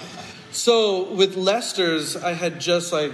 So 0.52 1.12
with 1.14 1.36
lester's 1.36 2.18
i 2.18 2.34
had 2.34 2.60
just 2.60 2.92
like 2.92 3.14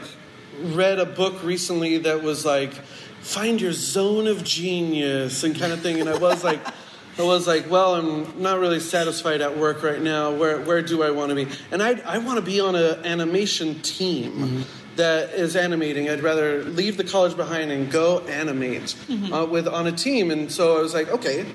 read 0.61 0.99
a 0.99 1.05
book 1.05 1.43
recently 1.43 1.97
that 1.99 2.23
was 2.23 2.45
like 2.45 2.73
find 3.21 3.59
your 3.59 3.73
zone 3.73 4.27
of 4.27 4.43
genius 4.43 5.43
and 5.43 5.57
kind 5.57 5.73
of 5.73 5.81
thing 5.81 5.99
and 5.99 6.09
i 6.09 6.17
was 6.17 6.43
like 6.43 6.61
I 7.17 7.23
was 7.23 7.47
like, 7.47 7.69
well, 7.69 7.95
I'm 7.95 8.41
not 8.41 8.59
really 8.59 8.81
satisfied 8.81 9.41
at 9.41 9.57
work 9.57 9.83
right 9.83 10.01
now. 10.01 10.33
Where 10.33 10.59
where 10.59 10.81
do 10.81 11.01
I 11.01 11.11
want 11.11 11.29
to 11.29 11.35
be? 11.35 11.47
And 11.71 11.81
I 11.81 12.01
I 12.05 12.17
want 12.17 12.37
to 12.37 12.45
be 12.45 12.59
on 12.59 12.75
an 12.75 13.05
animation 13.05 13.81
team 13.81 14.31
mm-hmm. 14.33 14.61
that 14.97 15.29
is 15.31 15.55
animating. 15.55 16.09
I'd 16.09 16.21
rather 16.21 16.63
leave 16.63 16.97
the 16.97 17.05
college 17.05 17.37
behind 17.37 17.71
and 17.71 17.89
go 17.89 18.19
animate 18.21 18.95
mm-hmm. 19.07 19.33
uh, 19.33 19.45
with 19.45 19.67
on 19.67 19.87
a 19.87 19.93
team. 19.93 20.29
And 20.29 20.51
so 20.51 20.77
I 20.77 20.81
was 20.81 20.93
like, 20.93 21.09
okay, 21.09 21.45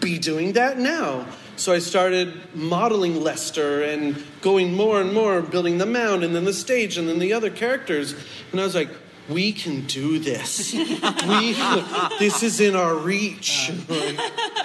be 0.00 0.18
doing 0.18 0.52
that 0.52 0.78
now. 0.78 1.26
So 1.56 1.72
I 1.72 1.78
started 1.78 2.54
modeling 2.54 3.22
Lester 3.22 3.82
and 3.82 4.22
going 4.42 4.74
more 4.74 5.00
and 5.00 5.14
more, 5.14 5.40
building 5.40 5.78
the 5.78 5.86
mound 5.86 6.24
and 6.24 6.34
then 6.34 6.44
the 6.44 6.52
stage 6.52 6.98
and 6.98 7.08
then 7.08 7.18
the 7.18 7.32
other 7.32 7.48
characters. 7.48 8.14
And 8.52 8.60
I 8.60 8.64
was 8.64 8.74
like, 8.74 8.90
we 9.28 9.52
can 9.52 9.86
do 9.86 10.18
this. 10.18 10.72
we 10.72 11.52
this 12.18 12.42
is 12.42 12.60
in 12.60 12.76
our 12.76 12.94
reach. 12.94 13.70
Uh-huh. 13.70 14.55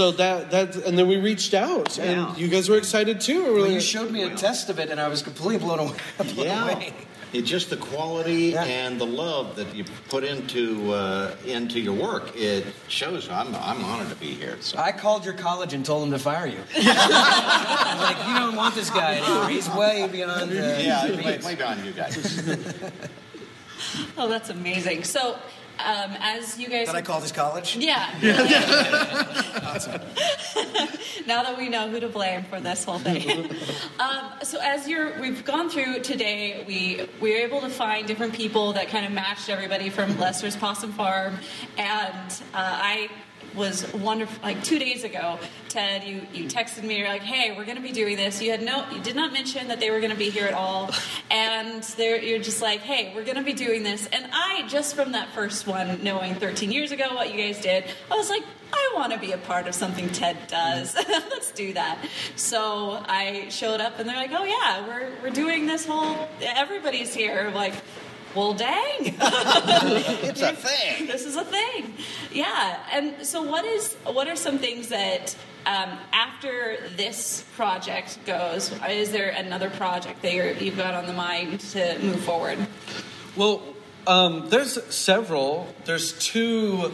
So 0.00 0.12
that 0.12 0.50
that 0.52 0.76
and 0.76 0.96
then 0.96 1.08
we 1.08 1.18
reached 1.18 1.52
out, 1.52 1.98
and 1.98 2.34
you 2.38 2.48
guys 2.48 2.70
were 2.70 2.78
excited 2.78 3.20
too. 3.20 3.44
Or 3.44 3.48
were 3.48 3.52
Well, 3.56 3.62
like- 3.64 3.72
you 3.72 3.80
showed 3.82 4.10
me 4.10 4.22
a 4.22 4.34
test 4.34 4.70
of 4.70 4.78
it, 4.78 4.88
and 4.88 4.98
I 4.98 5.08
was 5.08 5.20
completely 5.20 5.58
blown 5.58 5.78
away. 5.78 5.92
blown 6.34 6.46
Yeah. 6.46 6.70
away. 6.70 6.94
It 7.34 7.42
just 7.42 7.68
the 7.68 7.76
quality 7.76 8.52
Yeah. 8.54 8.64
and 8.64 8.98
the 8.98 9.04
love 9.04 9.56
that 9.56 9.74
you 9.74 9.84
put 10.08 10.24
into 10.24 10.94
uh, 10.94 11.34
into 11.44 11.80
your 11.80 11.92
work. 11.92 12.34
It 12.34 12.64
shows. 12.88 13.28
I'm 13.28 13.54
I'm 13.54 13.84
honored 13.84 14.08
to 14.08 14.14
be 14.16 14.32
here. 14.32 14.56
So. 14.60 14.78
I 14.78 14.90
called 14.92 15.26
your 15.26 15.34
college 15.34 15.74
and 15.74 15.84
told 15.84 16.04
them 16.04 16.12
to 16.12 16.18
fire 16.18 16.46
you. 16.46 16.60
I'm 16.78 18.00
like, 18.00 18.26
you 18.26 18.34
don't 18.36 18.56
want 18.56 18.74
this 18.74 18.88
guy 18.88 19.18
anymore. 19.18 19.50
He's 19.50 19.68
way 19.68 20.08
beyond. 20.10 20.50
Uh, 20.50 20.54
yeah, 20.54 21.06
his 21.08 21.16
way, 21.18 21.38
way 21.44 21.54
beyond 21.56 21.84
you 21.84 21.92
guys. 21.92 22.16
oh, 24.16 24.28
that's 24.30 24.48
amazing. 24.48 25.04
So, 25.04 25.36
um, 25.86 26.16
as 26.20 26.58
you 26.58 26.68
guys, 26.68 26.86
Did 26.86 26.96
I 26.96 27.02
call 27.02 27.20
this 27.20 27.32
college? 27.32 27.76
Yeah. 27.76 28.08
now 31.26 31.42
that 31.42 31.56
we 31.56 31.68
know 31.68 31.88
who 31.88 32.00
to 32.00 32.08
blame 32.08 32.44
for 32.44 32.60
this 32.60 32.84
whole 32.84 32.98
thing. 32.98 33.50
um, 33.98 34.32
so 34.42 34.58
as 34.60 34.88
you're, 34.88 35.20
we've 35.20 35.44
gone 35.44 35.70
through 35.70 36.00
today, 36.00 36.64
we 36.66 37.08
we 37.20 37.32
were 37.32 37.38
able 37.38 37.60
to 37.60 37.68
find 37.68 38.06
different 38.06 38.32
people 38.32 38.72
that 38.74 38.88
kind 38.88 39.06
of 39.06 39.12
matched 39.12 39.48
everybody 39.48 39.90
from 39.90 40.18
Lester's 40.18 40.56
Possum 40.56 40.92
Farm, 40.92 41.38
and 41.76 42.32
uh, 42.54 42.56
I 42.56 43.10
was 43.54 43.92
wonderful. 43.92 44.42
Like 44.42 44.62
two 44.62 44.78
days 44.78 45.04
ago, 45.04 45.38
Ted, 45.68 46.04
you 46.04 46.26
you 46.32 46.48
texted 46.48 46.82
me. 46.82 46.98
You're 46.98 47.08
like, 47.08 47.22
"Hey, 47.22 47.56
we're 47.56 47.64
going 47.64 47.76
to 47.76 47.82
be 47.82 47.92
doing 47.92 48.16
this." 48.16 48.40
You 48.40 48.50
had 48.50 48.62
no, 48.62 48.84
you 48.90 49.00
did 49.00 49.16
not 49.16 49.32
mention 49.32 49.68
that 49.68 49.80
they 49.80 49.90
were 49.90 49.98
going 49.98 50.12
to 50.12 50.18
be 50.18 50.30
here 50.30 50.46
at 50.46 50.54
all, 50.54 50.90
and 51.30 51.82
there 51.82 52.20
you're 52.20 52.38
just 52.38 52.62
like, 52.62 52.80
"Hey, 52.80 53.12
we're 53.14 53.24
going 53.24 53.36
to 53.36 53.42
be 53.42 53.52
doing 53.52 53.82
this." 53.82 54.06
And 54.06 54.28
I 54.32 54.66
just 54.68 54.94
from 54.94 55.12
that 55.12 55.28
first 55.30 55.66
one, 55.66 56.02
knowing 56.02 56.34
13 56.34 56.70
years 56.70 56.92
ago 56.92 57.14
what 57.14 57.32
you 57.32 57.38
guys 57.38 57.60
did, 57.60 57.84
I 58.10 58.16
was 58.16 58.30
like, 58.30 58.44
I 58.72 58.92
want 58.94 59.12
to 59.12 59.18
be 59.18 59.32
a 59.32 59.38
part 59.38 59.66
of 59.66 59.74
something 59.74 60.08
Ted 60.10 60.36
does. 60.48 60.94
Mm-hmm. 60.94 61.10
Let's 61.30 61.50
do 61.52 61.72
that. 61.74 61.98
So 62.36 63.02
I 63.06 63.48
showed 63.48 63.80
up, 63.80 63.98
and 63.98 64.08
they're 64.08 64.16
like, 64.16 64.32
"Oh 64.32 64.44
yeah, 64.44 64.86
we're 64.86 65.10
we're 65.22 65.30
doing 65.34 65.66
this 65.66 65.86
whole. 65.86 66.28
Everybody's 66.40 67.14
here." 67.14 67.46
I'm 67.48 67.54
like, 67.54 67.74
well, 68.34 68.54
dang. 68.54 68.96
it's 69.00 70.42
a 70.42 70.52
thing. 70.52 71.06
this 71.06 71.24
is 71.24 71.36
a 71.36 71.44
thing. 71.44 71.94
Yeah. 72.32 72.78
And 72.92 73.26
so, 73.26 73.42
what 73.42 73.64
is 73.64 73.94
what 74.04 74.28
are 74.28 74.36
some 74.36 74.58
things 74.58 74.88
that 74.88 75.36
um, 75.66 75.98
after 76.12 76.78
this 76.96 77.44
project 77.56 78.18
goes? 78.26 78.72
Is 78.88 79.12
there 79.12 79.30
another 79.30 79.70
project 79.70 80.22
that 80.22 80.32
you're, 80.32 80.52
you've 80.52 80.76
got 80.76 80.94
on 80.94 81.06
the 81.06 81.12
mind 81.12 81.60
to 81.60 81.98
move 81.98 82.20
forward? 82.20 82.58
Well, 83.36 83.62
um, 84.06 84.48
there's 84.48 84.82
several. 84.94 85.74
There's 85.84 86.12
two 86.18 86.92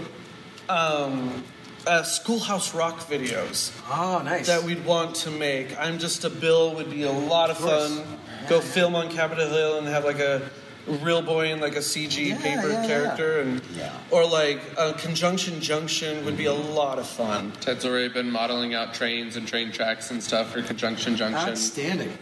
um, 0.69 1.45
uh, 1.87 2.03
Schoolhouse 2.03 2.75
Rock 2.75 2.99
videos. 3.01 3.73
Oh, 3.91 4.23
nice. 4.23 4.47
That 4.47 4.65
we'd 4.65 4.85
want 4.85 5.17
to 5.17 5.31
make. 5.31 5.79
I'm 5.79 5.99
just 5.99 6.25
a 6.25 6.31
Bill 6.31 6.75
would 6.75 6.91
be 6.91 7.03
a 7.03 7.13
lot 7.13 7.51
of, 7.51 7.59
course. 7.59 7.97
fun. 7.97 8.19
Go 8.49 8.61
film 8.61 8.95
on 8.95 9.11
Capitol 9.11 9.49
Hill 9.49 9.79
and 9.79 9.87
have 9.87 10.05
like 10.05 10.19
a 10.19 10.51
real 10.87 11.23
boy 11.23 11.53
and 11.53 11.61
like 11.61 11.75
a 11.77 11.81
CG 11.81 12.29
Yeah, 12.29 12.37
paper 12.41 12.69
yeah, 12.69 12.81
yeah. 12.83 12.87
character, 12.87 13.41
and 13.41 13.61
Yeah. 13.77 13.93
or 14.11 14.25
like 14.27 14.61
uh, 14.77 14.93
Conjunction 14.95 15.61
Junction 15.61 16.25
would 16.25 16.37
be 16.37 16.47
a 16.47 16.53
lot 16.55 16.99
of 16.99 17.07
fun. 17.07 17.53
Ted's 17.61 17.85
already 17.85 18.09
been 18.09 18.31
modeling 18.31 18.75
out 18.75 18.95
trains 18.95 19.37
and 19.37 19.47
train 19.47 19.73
tracks 19.73 20.11
and 20.11 20.23
stuff 20.23 20.53
for 20.53 20.63
Conjunction 20.63 21.17
Junction. 21.17 21.49
Outstanding. 21.51 22.17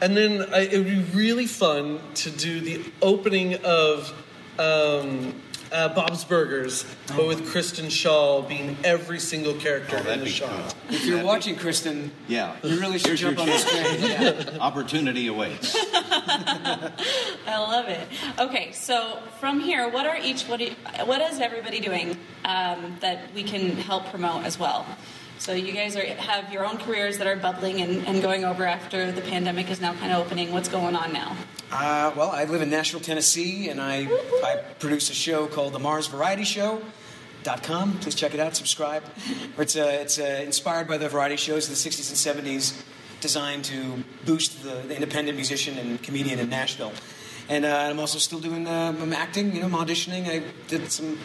And 0.00 0.16
then 0.16 0.42
I, 0.52 0.60
it 0.60 0.78
would 0.78 0.86
be 0.86 1.00
really 1.16 1.46
fun 1.46 2.00
to 2.16 2.30
do 2.30 2.60
the 2.60 2.82
opening 3.00 3.54
of 3.64 4.12
um, 4.58 5.34
uh, 5.72 5.88
Bob's 5.94 6.24
Burgers, 6.24 6.84
but 7.16 7.26
with 7.26 7.48
Kristen 7.50 7.86
Schaal 7.86 8.46
being 8.48 8.76
every 8.84 9.18
single 9.18 9.54
character 9.54 9.96
in 9.96 10.18
the 10.20 10.24
be 10.26 10.30
shot. 10.30 10.48
cool. 10.50 10.94
If 10.96 11.06
you're 11.06 11.24
watching, 11.24 11.56
Kristen, 11.56 12.12
Yeah. 12.28 12.54
you 12.62 12.78
really 12.80 12.98
should 12.98 13.18
Here's 13.18 13.20
jump 13.20 13.38
on 13.40 13.46
this 13.46 13.64
chance. 13.70 13.98
train. 14.00 14.10
Yeah. 14.10 14.58
Opportunity 14.60 15.26
awaits. 15.28 15.76
I 17.46 17.58
love 17.58 17.88
it. 17.88 18.06
Okay, 18.38 18.72
so 18.72 19.18
from 19.40 19.60
here, 19.60 19.88
what 19.88 20.06
are 20.06 20.16
each 20.16 20.44
what, 20.44 20.60
what 21.06 21.20
is 21.20 21.40
everybody 21.40 21.80
doing 21.80 22.16
um, 22.44 22.96
that 23.00 23.32
we 23.34 23.42
can 23.42 23.76
help 23.76 24.06
promote 24.06 24.44
as 24.44 24.58
well? 24.58 24.86
So 25.38 25.52
you 25.52 25.72
guys 25.72 25.96
are, 25.96 26.04
have 26.04 26.52
your 26.52 26.64
own 26.64 26.78
careers 26.78 27.18
that 27.18 27.26
are 27.26 27.36
bubbling 27.36 27.80
and, 27.80 28.06
and 28.06 28.22
going 28.22 28.44
over 28.44 28.64
after 28.64 29.12
the 29.12 29.20
pandemic 29.20 29.70
is 29.70 29.80
now 29.80 29.94
kind 29.94 30.12
of 30.12 30.24
opening. 30.24 30.52
What's 30.52 30.68
going 30.68 30.96
on 30.96 31.12
now? 31.12 31.36
Uh, 31.70 32.12
well, 32.16 32.30
I 32.30 32.44
live 32.44 32.62
in 32.62 32.70
Nashville, 32.70 33.00
Tennessee, 33.00 33.68
and 33.68 33.80
I, 33.80 34.06
I 34.44 34.62
produce 34.78 35.10
a 35.10 35.14
show 35.14 35.46
called 35.46 35.72
The 35.72 35.78
Mars 35.78 36.06
Variety 36.06 36.44
Show. 36.44 36.82
Dot 37.42 37.62
com. 37.62 37.98
Please 37.98 38.14
check 38.14 38.32
it 38.32 38.40
out. 38.40 38.56
Subscribe. 38.56 39.02
It's 39.58 39.76
uh, 39.76 39.98
it's 40.00 40.18
uh, 40.18 40.40
inspired 40.42 40.88
by 40.88 40.96
the 40.96 41.10
variety 41.10 41.36
shows 41.36 41.68
of 41.68 41.70
the 41.70 41.90
'60s 41.90 42.08
and 42.30 42.46
'70s, 42.46 42.82
designed 43.28 43.64
to 43.64 44.04
boost 44.26 44.62
the, 44.62 44.74
the 44.88 44.94
independent 44.94 45.34
musician 45.36 45.78
and 45.78 46.00
comedian 46.02 46.38
in 46.38 46.48
Nashville. 46.50 46.92
And 47.48 47.64
uh, 47.64 47.88
I'm 47.90 47.98
also 47.98 48.18
still 48.18 48.38
doing 48.38 48.66
uh, 48.66 48.94
I'm 49.00 49.12
acting. 49.14 49.54
You 49.54 49.60
know, 49.62 49.66
I'm 49.66 49.86
auditioning. 49.86 50.28
I 50.28 50.42
did 50.68 50.92
some 50.92 51.18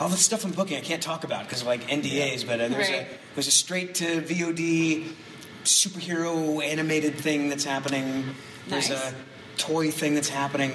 all 0.00 0.08
the 0.08 0.16
stuff 0.16 0.44
I'm 0.44 0.52
booking. 0.52 0.76
I 0.78 0.80
can't 0.80 1.02
talk 1.02 1.24
about 1.24 1.42
because 1.44 1.60
of 1.62 1.66
like 1.66 1.82
NDAs. 1.88 2.46
But 2.46 2.60
uh, 2.60 2.68
there's 2.68 2.88
Right. 2.88 3.06
a 3.06 3.34
there's 3.34 3.48
a 3.48 3.56
straight 3.64 3.94
to 3.96 4.22
VOD 4.22 5.12
superhero 5.64 6.62
animated 6.64 7.14
thing 7.16 7.48
that's 7.48 7.64
happening. 7.64 8.34
There's 8.68 8.90
Nice. 8.90 9.12
a 9.12 9.14
toy 9.58 9.90
thing 9.90 10.14
that's 10.14 10.28
happening, 10.28 10.72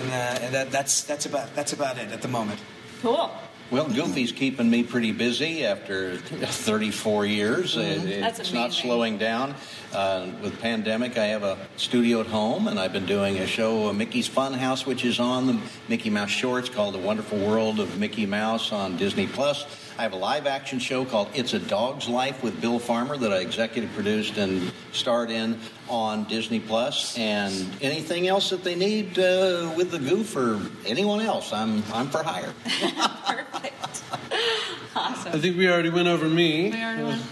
and, 0.00 0.08
uh, 0.10 0.14
and 0.44 0.54
that, 0.54 0.70
that's 0.70 1.02
that's 1.04 1.26
about 1.26 1.54
that's 1.56 1.72
about 1.72 1.98
it 1.98 2.10
at 2.12 2.22
the 2.22 2.28
moment. 2.28 2.60
Cool. 3.02 3.30
Well, 3.74 3.88
Goofy's 3.88 4.30
keeping 4.30 4.70
me 4.70 4.84
pretty 4.84 5.10
busy 5.10 5.66
after 5.66 6.16
34 6.18 7.26
years. 7.26 7.74
Mm-hmm. 7.74 8.20
That's 8.20 8.38
it's 8.38 8.52
not 8.52 8.66
amazing. 8.66 8.82
slowing 8.84 9.18
down. 9.18 9.56
Uh, 9.92 10.28
with 10.40 10.60
pandemic, 10.60 11.18
I 11.18 11.24
have 11.26 11.42
a 11.42 11.58
studio 11.76 12.20
at 12.20 12.26
home, 12.26 12.68
and 12.68 12.78
I've 12.78 12.92
been 12.92 13.04
doing 13.04 13.38
a 13.38 13.48
show, 13.48 13.88
uh, 13.88 13.92
Mickey's 13.92 14.28
Funhouse, 14.28 14.86
which 14.86 15.04
is 15.04 15.18
on 15.18 15.48
the 15.48 15.58
Mickey 15.88 16.08
Mouse 16.08 16.30
Shorts, 16.30 16.68
called 16.68 16.94
The 16.94 17.00
Wonderful 17.00 17.36
World 17.36 17.80
of 17.80 17.98
Mickey 17.98 18.26
Mouse 18.26 18.70
on 18.70 18.96
Disney 18.96 19.26
Plus. 19.26 19.66
I 19.98 20.02
have 20.02 20.12
a 20.12 20.16
live 20.16 20.46
action 20.46 20.78
show 20.78 21.04
called 21.04 21.30
It's 21.34 21.54
a 21.54 21.58
Dog's 21.58 22.08
Life 22.08 22.44
with 22.44 22.60
Bill 22.60 22.78
Farmer 22.78 23.16
that 23.16 23.32
I 23.32 23.38
executive 23.38 23.92
produced 23.92 24.38
and 24.38 24.72
starred 24.92 25.30
in 25.30 25.58
on 25.88 26.24
Disney 26.24 26.60
Plus. 26.60 27.18
And 27.18 27.68
anything 27.80 28.28
else 28.28 28.50
that 28.50 28.62
they 28.62 28.76
need 28.76 29.18
uh, 29.18 29.72
with 29.76 29.90
the 29.90 29.98
Goof 29.98 30.36
or 30.36 30.60
anyone 30.86 31.20
else, 31.20 31.52
I'm 31.52 31.82
I'm 31.92 32.08
for 32.08 32.22
hire. 32.22 32.52
Perfect. 33.70 35.34
I 35.34 35.38
think 35.40 35.56
we 35.56 35.68
already 35.68 35.90
went 35.90 36.08
over 36.08 36.28
me. 36.28 36.70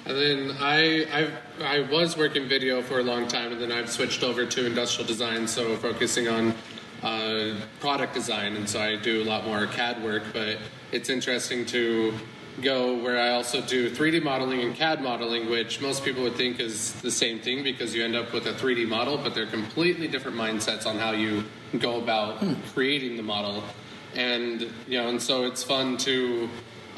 And 0.06 0.16
then 0.16 0.56
I, 0.60 1.04
I 1.12 1.30
I 1.62 1.80
was 1.90 2.16
working 2.16 2.48
video 2.48 2.82
for 2.82 2.98
a 2.98 3.02
long 3.02 3.28
time, 3.28 3.52
and 3.52 3.60
then 3.60 3.70
I've 3.70 3.90
switched 3.90 4.22
over 4.24 4.44
to 4.44 4.66
industrial 4.66 5.06
design, 5.06 5.46
so 5.46 5.76
focusing 5.76 6.28
on 6.28 6.54
uh, 7.02 7.54
product 7.80 8.14
design, 8.14 8.56
and 8.56 8.68
so 8.68 8.80
I 8.80 8.96
do 8.96 9.22
a 9.22 9.24
lot 9.24 9.44
more 9.46 9.66
CAD 9.66 10.02
work. 10.02 10.22
But 10.32 10.58
it's 10.90 11.08
interesting 11.08 11.64
to 11.66 12.14
go 12.60 12.96
where 13.02 13.18
I 13.18 13.30
also 13.30 13.62
do 13.62 13.90
3D 13.90 14.22
modeling 14.22 14.60
and 14.60 14.74
CAD 14.74 15.02
modeling, 15.02 15.48
which 15.48 15.80
most 15.80 16.04
people 16.04 16.22
would 16.24 16.34
think 16.34 16.60
is 16.60 16.92
the 17.00 17.10
same 17.10 17.38
thing 17.40 17.62
because 17.62 17.94
you 17.94 18.04
end 18.04 18.14
up 18.14 18.32
with 18.32 18.46
a 18.46 18.52
3D 18.52 18.86
model, 18.86 19.16
but 19.16 19.34
they're 19.34 19.46
completely 19.46 20.06
different 20.06 20.36
mindsets 20.36 20.84
on 20.86 20.98
how 20.98 21.12
you 21.12 21.44
go 21.78 21.98
about 22.00 22.44
creating 22.74 23.16
the 23.16 23.22
model. 23.22 23.62
And 24.14 24.62
you 24.86 24.98
know, 24.98 25.08
and 25.08 25.20
so 25.20 25.44
it's 25.44 25.62
fun 25.62 25.96
to 25.98 26.48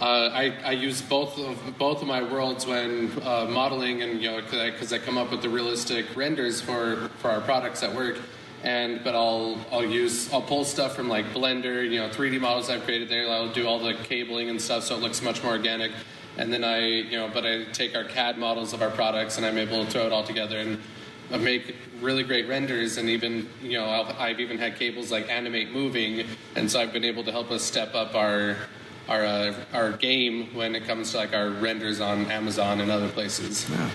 uh, 0.00 0.28
I, 0.32 0.52
I 0.64 0.72
use 0.72 1.00
both 1.00 1.38
of 1.38 1.78
both 1.78 2.02
of 2.02 2.08
my 2.08 2.20
worlds 2.20 2.66
when 2.66 3.12
uh, 3.22 3.46
modeling, 3.48 4.02
and 4.02 4.20
you 4.20 4.30
know, 4.30 4.40
because 4.42 4.92
I, 4.92 4.98
come 4.98 5.16
up 5.16 5.30
with 5.30 5.40
the 5.40 5.48
realistic 5.48 6.16
renders 6.16 6.60
for, 6.60 7.08
for 7.18 7.30
our 7.30 7.40
products 7.40 7.82
at 7.82 7.94
work. 7.94 8.18
And 8.64 9.04
but 9.04 9.14
I'll 9.14 9.56
I'll 9.70 9.84
use 9.84 10.32
I'll 10.32 10.42
pull 10.42 10.64
stuff 10.64 10.96
from 10.96 11.08
like 11.08 11.26
Blender, 11.26 11.88
you 11.88 12.00
know, 12.00 12.08
3D 12.08 12.40
models 12.40 12.70
I've 12.70 12.82
created 12.84 13.08
there. 13.08 13.30
I'll 13.30 13.52
do 13.52 13.68
all 13.68 13.78
the 13.78 13.94
cabling 13.94 14.50
and 14.50 14.60
stuff, 14.60 14.82
so 14.82 14.96
it 14.96 15.00
looks 15.00 15.22
much 15.22 15.42
more 15.44 15.52
organic. 15.52 15.92
And 16.38 16.52
then 16.52 16.64
I 16.64 16.86
you 16.86 17.16
know, 17.16 17.30
but 17.32 17.46
I 17.46 17.64
take 17.72 17.94
our 17.94 18.04
CAD 18.04 18.36
models 18.36 18.72
of 18.72 18.82
our 18.82 18.90
products, 18.90 19.36
and 19.36 19.46
I'm 19.46 19.58
able 19.58 19.84
to 19.84 19.90
throw 19.90 20.06
it 20.06 20.12
all 20.12 20.24
together 20.24 20.58
and 20.58 20.80
make 21.30 21.74
really 22.00 22.22
great 22.22 22.48
renders 22.48 22.98
and 22.98 23.08
even 23.08 23.48
you 23.62 23.78
know 23.78 23.86
I've, 23.86 24.16
I've 24.18 24.40
even 24.40 24.58
had 24.58 24.76
cables 24.76 25.10
like 25.10 25.28
animate 25.28 25.72
moving 25.72 26.26
and 26.54 26.70
so 26.70 26.80
I've 26.80 26.92
been 26.92 27.04
able 27.04 27.24
to 27.24 27.32
help 27.32 27.50
us 27.50 27.62
step 27.62 27.94
up 27.94 28.14
our 28.14 28.56
our 29.08 29.24
uh, 29.24 29.54
our 29.72 29.92
game 29.92 30.54
when 30.54 30.74
it 30.74 30.84
comes 30.84 31.12
to 31.12 31.18
like 31.18 31.34
our 31.34 31.50
renders 31.50 32.00
on 32.00 32.30
Amazon 32.30 32.80
and 32.80 32.90
other 32.90 33.08
places. 33.08 33.68
yeah. 33.70 33.90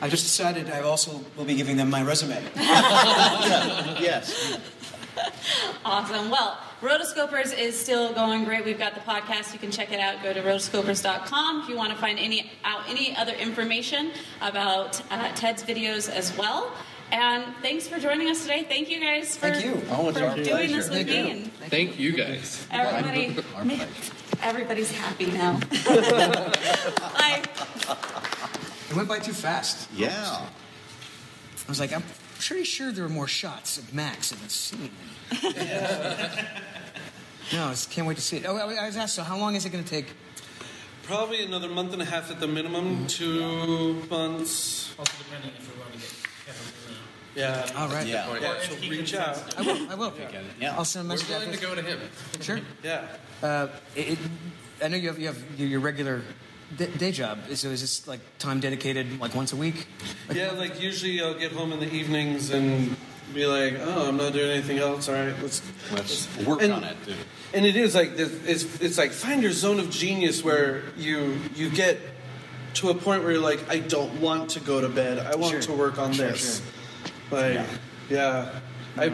I 0.00 0.08
just 0.08 0.24
decided 0.24 0.70
I 0.70 0.80
also 0.80 1.20
will 1.36 1.44
be 1.44 1.54
giving 1.54 1.76
them 1.76 1.88
my 1.88 2.02
resume. 2.02 2.42
yes. 2.56 4.58
Awesome. 5.84 6.30
Well, 6.30 6.58
Rotoscopers 6.84 7.56
is 7.58 7.80
still 7.80 8.12
going 8.12 8.44
great. 8.44 8.62
We've 8.62 8.78
got 8.78 8.94
the 8.94 9.00
podcast. 9.00 9.54
You 9.54 9.58
can 9.58 9.70
check 9.70 9.90
it 9.90 9.98
out. 9.98 10.22
Go 10.22 10.34
to 10.34 10.42
rotoscopers.com 10.42 11.62
if 11.62 11.68
you 11.70 11.76
want 11.76 11.92
to 11.92 11.98
find 11.98 12.18
any 12.18 12.52
out 12.62 12.82
any 12.86 13.16
other 13.16 13.32
information 13.32 14.10
about 14.42 15.00
uh, 15.10 15.32
Ted's 15.34 15.62
videos 15.62 16.10
as 16.10 16.36
well. 16.36 16.70
And 17.10 17.44
thanks 17.62 17.88
for 17.88 17.98
joining 17.98 18.28
us 18.28 18.42
today. 18.42 18.64
Thank 18.64 18.90
you 18.90 19.00
guys 19.00 19.34
for, 19.34 19.50
Thank 19.50 19.64
you. 19.64 19.80
Oh, 19.90 20.10
it's 20.10 20.18
for 20.18 20.26
our 20.26 20.36
doing 20.36 20.72
this 20.72 20.88
pleasure. 20.88 21.04
with 21.04 21.06
me. 21.08 21.30
And 21.30 21.52
Thank 21.70 21.98
you 21.98 22.12
guys. 22.12 22.66
everybody, 22.70 23.28
man, 23.64 23.88
everybody's 24.42 24.90
happy 24.90 25.26
now. 25.26 25.58
Bye. 25.86 27.42
It 28.90 28.96
went 28.96 29.08
by 29.08 29.20
too 29.20 29.32
fast. 29.32 29.88
Yeah. 29.94 30.12
I 30.12 31.68
was 31.68 31.80
like, 31.80 31.94
I'm 31.94 32.02
pretty 32.40 32.64
sure 32.64 32.92
there 32.92 33.04
were 33.04 33.10
more 33.10 33.28
shots 33.28 33.78
of 33.78 33.94
Max 33.94 34.32
in 34.32 34.38
the 34.42 34.50
scene. 34.50 34.90
No, 37.52 37.66
I 37.66 37.70
just 37.70 37.90
can't 37.90 38.06
wait 38.06 38.16
to 38.16 38.22
see 38.22 38.38
it. 38.38 38.44
Oh, 38.46 38.56
I 38.56 38.74
I 38.74 38.86
was 38.86 38.96
asked, 38.96 39.14
so 39.14 39.22
how 39.22 39.36
long 39.38 39.54
is 39.54 39.64
it 39.64 39.70
going 39.70 39.84
to 39.84 39.90
take? 39.90 40.06
Probably 41.04 41.44
another 41.44 41.68
month 41.68 41.92
and 41.92 42.00
a 42.00 42.04
half 42.06 42.30
at 42.30 42.40
the 42.40 42.46
minimum, 42.48 43.06
two 43.06 43.94
months. 44.08 44.94
Also 44.98 45.12
depending 45.18 45.50
if 45.58 45.70
we 45.74 45.78
want 45.78 45.92
to 45.92 45.98
get 45.98 46.12
Kevin 46.46 46.96
Yeah. 47.34 47.80
All 47.80 47.88
right. 47.88 48.06
Yeah. 48.06 48.38
Yeah, 48.40 48.60
so 48.62 48.88
reach 48.88 49.14
out. 49.14 49.58
I 49.58 49.62
will. 49.62 49.90
I 49.90 49.94
will. 49.96 50.12
Yeah. 50.60 50.74
I'll 50.76 50.84
send 50.86 51.04
a 51.06 51.08
We're 51.08 51.14
message 51.16 51.28
willing 51.28 51.48
after 51.50 51.60
to 51.60 51.66
go 51.66 51.74
to 51.74 51.82
him. 51.82 52.00
Sure. 52.40 52.60
Yeah. 52.82 53.06
Uh, 53.42 53.68
it, 53.94 54.12
it, 54.12 54.18
I 54.82 54.88
know 54.88 54.96
you 54.96 55.08
have, 55.08 55.18
you 55.18 55.26
have 55.26 55.60
your 55.60 55.68
your 55.68 55.80
regular 55.80 56.22
d- 56.78 56.86
day 56.96 57.12
job. 57.12 57.38
So 57.54 57.68
is 57.68 57.82
this 57.82 58.08
like 58.08 58.20
time 58.38 58.60
dedicated 58.60 59.20
like 59.20 59.34
once 59.34 59.52
a 59.52 59.56
week? 59.56 59.86
Like, 60.28 60.38
Yeah, 60.38 60.52
like 60.52 60.80
usually 60.80 61.20
I'll 61.20 61.38
get 61.38 61.52
home 61.52 61.72
in 61.72 61.80
the 61.80 61.92
evenings 61.92 62.48
and 62.50 62.96
be 63.34 63.46
like, 63.46 63.74
oh, 63.80 64.08
I'm 64.08 64.16
not 64.16 64.32
doing 64.32 64.50
anything 64.50 64.78
else. 64.78 65.08
All 65.08 65.14
right, 65.14 65.34
let's 65.42 65.62
Let's 65.92 66.28
work 66.46 66.62
And- 66.62 66.72
on 66.72 66.84
it. 66.84 66.96
Too. 67.04 67.14
And 67.52 67.64
it 67.64 67.76
is 67.76 67.94
like 67.94 68.16
this, 68.16 68.32
it's 68.46 68.80
it's 68.80 68.98
like 68.98 69.12
find 69.12 69.40
your 69.42 69.52
zone 69.52 69.78
of 69.78 69.88
genius 69.90 70.42
where 70.42 70.82
you 70.96 71.38
you 71.54 71.70
get 71.70 71.98
to 72.74 72.90
a 72.90 72.94
point 72.94 73.22
where 73.22 73.30
you're 73.32 73.40
like, 73.40 73.60
I 73.70 73.78
don't 73.78 74.20
want 74.20 74.50
to 74.50 74.60
go 74.60 74.80
to 74.80 74.88
bed. 74.88 75.18
I 75.18 75.36
want 75.36 75.52
Sure. 75.52 75.60
to 75.60 75.72
work 75.72 75.98
on 75.98 76.12
Sure, 76.12 76.30
this. 76.32 76.60
Like, 77.30 77.60
yeah. 78.10 78.58
I 78.96 79.06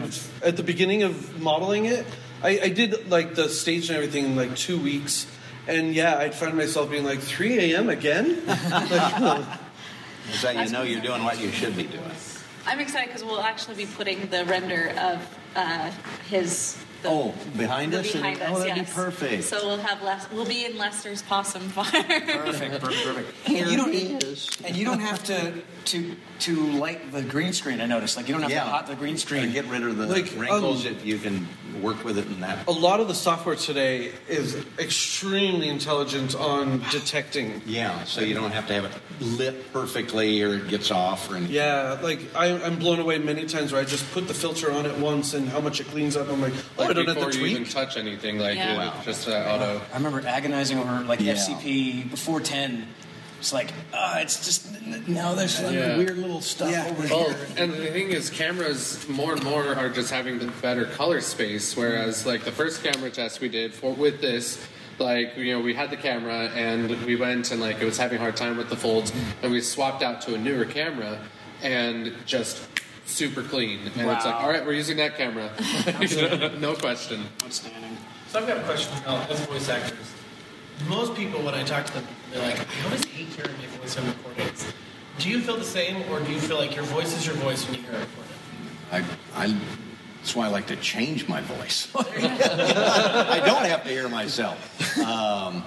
at 0.43 0.57
the 0.57 0.63
beginning 0.63 1.03
of 1.03 1.39
modeling 1.39 1.85
it, 1.85 2.05
I, 2.41 2.59
I 2.63 2.69
did 2.69 3.09
like 3.11 3.35
the 3.35 3.47
stage 3.49 3.89
and 3.89 3.97
everything 3.97 4.25
in 4.25 4.35
like 4.35 4.55
two 4.55 4.79
weeks. 4.81 5.27
And 5.67 5.93
yeah, 5.93 6.17
I'd 6.17 6.33
find 6.33 6.57
myself 6.57 6.89
being 6.89 7.05
like 7.05 7.19
3 7.19 7.73
a.m. 7.73 7.89
again. 7.89 8.41
Like, 8.71 9.45
Is 10.33 10.41
that 10.43 10.65
you 10.65 10.71
know 10.71 10.81
you're 10.83 11.01
doing 11.01 11.23
what 11.23 11.39
you 11.39 11.51
should 11.51 11.75
be 11.75 11.83
doing. 11.83 12.11
I'm 12.65 12.79
excited 12.79 13.07
because 13.09 13.23
we'll 13.23 13.41
actually 13.41 13.75
be 13.75 13.85
putting 13.85 14.27
the 14.29 14.45
render 14.45 14.93
of 14.99 15.37
uh, 15.55 15.91
his. 16.29 16.77
The, 17.01 17.09
Oh, 17.09 17.33
behind 17.57 17.95
us? 17.95 18.11
Behind 18.11 18.39
us, 18.43 18.49
Oh, 18.55 18.59
that'd 18.59 18.85
be 18.85 18.91
perfect. 18.91 19.43
So 19.45 19.65
we'll 19.65 19.77
have 19.79 20.03
Les- 20.03 20.29
we'll 20.31 20.45
be 20.45 20.65
in 20.65 20.77
Lester's 20.77 21.23
possum 21.23 21.63
farm. 21.69 21.87
Perfect. 21.91 22.27
Perfect. 22.79 22.79
Perfect. 22.83 23.33
And 23.47 23.71
you 23.71 23.75
don't 23.77 23.91
it 23.91 24.23
is. 24.23 24.47
and 24.63 24.75
you 24.75 24.85
don't 24.85 24.99
have 24.99 25.23
to 25.23 25.63
to 25.85 26.15
to 26.41 26.55
light 26.73 27.11
the 27.11 27.23
green 27.23 27.53
screen. 27.53 27.81
I 27.81 27.87
noticed. 27.87 28.17
Like 28.17 28.27
you 28.27 28.35
don't 28.35 28.43
have 28.43 28.51
Yeah. 28.51 28.65
to 28.65 28.69
hot 28.69 28.85
the 28.85 28.93
green 28.95 29.17
screen. 29.17 29.45
And 29.45 29.51
get 29.53 29.65
rid 29.65 29.81
of 29.81 29.97
the 29.97 30.05
Like, 30.05 30.31
wrinkles. 30.37 30.85
um, 30.85 30.91
if 30.93 31.03
you 31.03 31.17
can 31.17 31.47
work 31.81 32.03
with 32.03 32.17
it 32.17 32.25
in 32.27 32.39
that. 32.41 32.67
a 32.67 32.71
lot 32.71 32.99
of 32.99 33.07
the 33.07 33.13
software 33.15 33.55
today 33.55 34.11
is 34.29 34.55
extremely 34.79 35.67
intelligent 35.69 36.35
on 36.35 36.83
detecting. 36.91 37.61
Yeah, 37.65 38.03
so 38.03 38.21
you 38.21 38.33
don't 38.33 38.51
have 38.51 38.67
to 38.67 38.73
have 38.73 38.85
it 38.85 38.91
lit 39.19 39.71
perfectly 39.73 40.41
or 40.43 40.55
it 40.55 40.67
gets 40.67 40.91
off 40.91 41.29
or 41.31 41.35
anything. 41.37 41.55
Yeah, 41.55 41.97
like 42.01 42.19
I, 42.35 42.47
I'm 42.63 42.77
blown 42.79 42.99
away 42.99 43.17
many 43.17 43.45
times 43.45 43.71
where 43.71 43.81
I 43.81 43.85
just 43.85 44.09
put 44.11 44.27
the 44.27 44.33
filter 44.33 44.71
on 44.71 44.85
it 44.85 44.97
once 44.97 45.33
and 45.33 45.47
how 45.49 45.59
much 45.59 45.79
it 45.79 45.87
cleans 45.87 46.15
up. 46.15 46.29
I'm 46.29 46.41
like, 46.41 46.53
oh, 46.77 46.81
Like 46.83 46.89
I 46.91 46.93
don't 46.93 47.05
have 47.07 47.15
before 47.15 47.31
to 47.31 47.39
you 47.39 47.45
even 47.47 47.65
touch 47.65 47.97
anything, 47.97 48.37
like 48.37 48.57
Yeah. 48.57 48.73
it- 48.73 48.77
Wow. 48.77 48.93
just 49.03 49.27
uh, 49.27 49.31
auto. 49.31 49.81
I 49.93 49.97
remember 49.97 50.25
agonizing 50.27 50.77
over 50.79 51.03
like 51.03 51.19
Yeah. 51.19 51.33
FCP 51.33 52.09
before 52.09 52.39
ten. 52.39 52.87
It's 53.41 53.51
like, 53.51 53.73
uh, 53.91 54.19
it's 54.19 54.45
just 54.45 54.67
now. 55.07 55.33
There's 55.33 55.55
some 55.55 55.73
Yeah. 55.73 55.97
weird 55.97 56.15
little 56.19 56.41
stuff 56.41 56.69
Yeah. 56.69 56.85
over 56.87 57.07
Well, 57.07 57.29
here. 57.29 57.37
and 57.57 57.73
the 57.73 57.87
thing 57.87 58.09
is, 58.11 58.29
cameras 58.29 59.03
more 59.09 59.33
and 59.33 59.43
more 59.43 59.73
are 59.73 59.89
just 59.89 60.11
having 60.11 60.37
the 60.37 60.45
better 60.61 60.85
color 60.85 61.21
space. 61.21 61.75
Whereas, 61.75 62.23
like 62.23 62.43
the 62.45 62.51
first 62.51 62.83
camera 62.83 63.09
test 63.09 63.41
we 63.41 63.49
did 63.49 63.73
for 63.73 63.93
with 63.95 64.21
this, 64.21 64.59
like 64.99 65.35
you 65.37 65.53
know, 65.53 65.59
we 65.59 65.73
had 65.73 65.89
the 65.89 65.97
camera 65.97 66.51
and 66.53 66.91
we 67.03 67.15
went 67.15 67.49
and 67.49 67.59
like 67.59 67.81
it 67.81 67.85
was 67.85 67.97
having 67.97 68.19
a 68.19 68.21
hard 68.21 68.37
time 68.37 68.57
with 68.57 68.69
the 68.69 68.75
folds, 68.77 69.11
and 69.41 69.51
we 69.51 69.59
swapped 69.59 70.03
out 70.03 70.21
to 70.21 70.35
a 70.35 70.37
newer 70.37 70.65
camera 70.65 71.17
and 71.63 72.13
just 72.27 72.59
super 73.07 73.41
clean. 73.41 73.79
And 73.97 74.07
it's 74.11 74.23
like, 74.23 74.35
all 74.35 74.49
right, 74.49 74.63
we're 74.63 74.73
using 74.73 74.97
that 74.97 75.17
camera, 75.17 75.49
no 76.59 76.75
question. 76.75 77.25
Outstanding. 77.43 77.97
So 78.31 78.37
I've 78.39 78.47
got 78.47 78.57
a 78.57 78.61
question 78.61 78.93
as 79.07 79.39
voice 79.47 79.67
actors. 79.67 79.97
Most 80.87 81.15
people, 81.15 81.41
when 81.41 81.55
I 81.55 81.63
talk 81.63 81.87
to 81.87 81.93
them, 81.93 82.07
they're 82.31 82.41
like, 82.41 82.59
I 82.59 82.85
always 82.85 83.05
hate 83.05 83.27
hearing 83.27 83.51
my 83.57 83.65
voice 83.77 83.97
on 83.97 84.07
recordings. 84.07 84.73
Do 85.17 85.29
you 85.29 85.41
feel 85.41 85.57
the 85.57 85.63
same, 85.63 86.09
or 86.11 86.19
do 86.19 86.31
you 86.31 86.39
feel 86.39 86.57
like 86.57 86.75
your 86.75 86.85
voice 86.85 87.15
is 87.15 87.25
your 87.25 87.35
voice 87.35 87.65
when 87.65 87.75
you 87.75 87.83
hear 87.83 87.93
it 87.93 87.99
recorded? 87.99 88.31
I, 88.91 89.03
I, 89.35 89.57
that's 90.17 90.35
why 90.35 90.45
I 90.45 90.49
like 90.49 90.67
to 90.67 90.75
change 90.77 91.27
my 91.27 91.41
voice. 91.41 91.87
I 91.95 93.41
don't 93.45 93.65
have 93.65 93.83
to 93.83 93.89
hear 93.89 94.09
myself. 94.09 94.99
Um, 94.99 95.63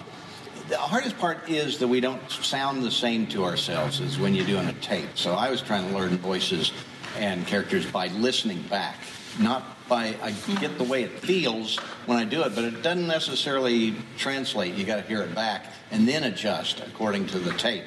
the 0.69 0.79
hardest 0.79 1.19
part 1.19 1.49
is 1.49 1.79
that 1.79 1.89
we 1.89 2.01
don't 2.01 2.31
sound 2.31 2.83
the 2.83 2.91
same 2.91 3.27
to 3.29 3.45
ourselves 3.45 4.01
as 4.01 4.19
when 4.19 4.35
you're 4.35 4.47
doing 4.47 4.67
a 4.67 4.73
tape. 4.75 5.11
So 5.15 5.35
I 5.35 5.51
was 5.51 5.61
trying 5.61 5.89
to 5.89 5.95
learn 5.95 6.17
voices 6.19 6.73
and 7.19 7.47
characters 7.47 7.85
by 7.87 8.09
listening 8.09 8.63
back, 8.63 8.97
not 9.39 9.74
by 9.89 10.17
I 10.23 10.31
get 10.61 10.79
the 10.79 10.85
way 10.85 11.03
it 11.03 11.19
feels 11.21 11.79
when 12.07 12.19
I 12.19 12.25
do 12.25 12.43
it, 12.43 12.55
but 12.55 12.65
it 12.65 12.83
doesn't 12.83 13.07
necessarily 13.07 13.95
translate. 14.17 14.75
You 14.75 14.85
got 14.85 14.97
to 14.97 15.03
hear 15.03 15.23
it 15.23 15.35
back 15.35 15.67
and 15.91 16.09
then 16.09 16.25
adjust 16.25 16.81
according 16.81 17.27
to 17.29 17.39
the 17.39 17.53
tape. 17.53 17.85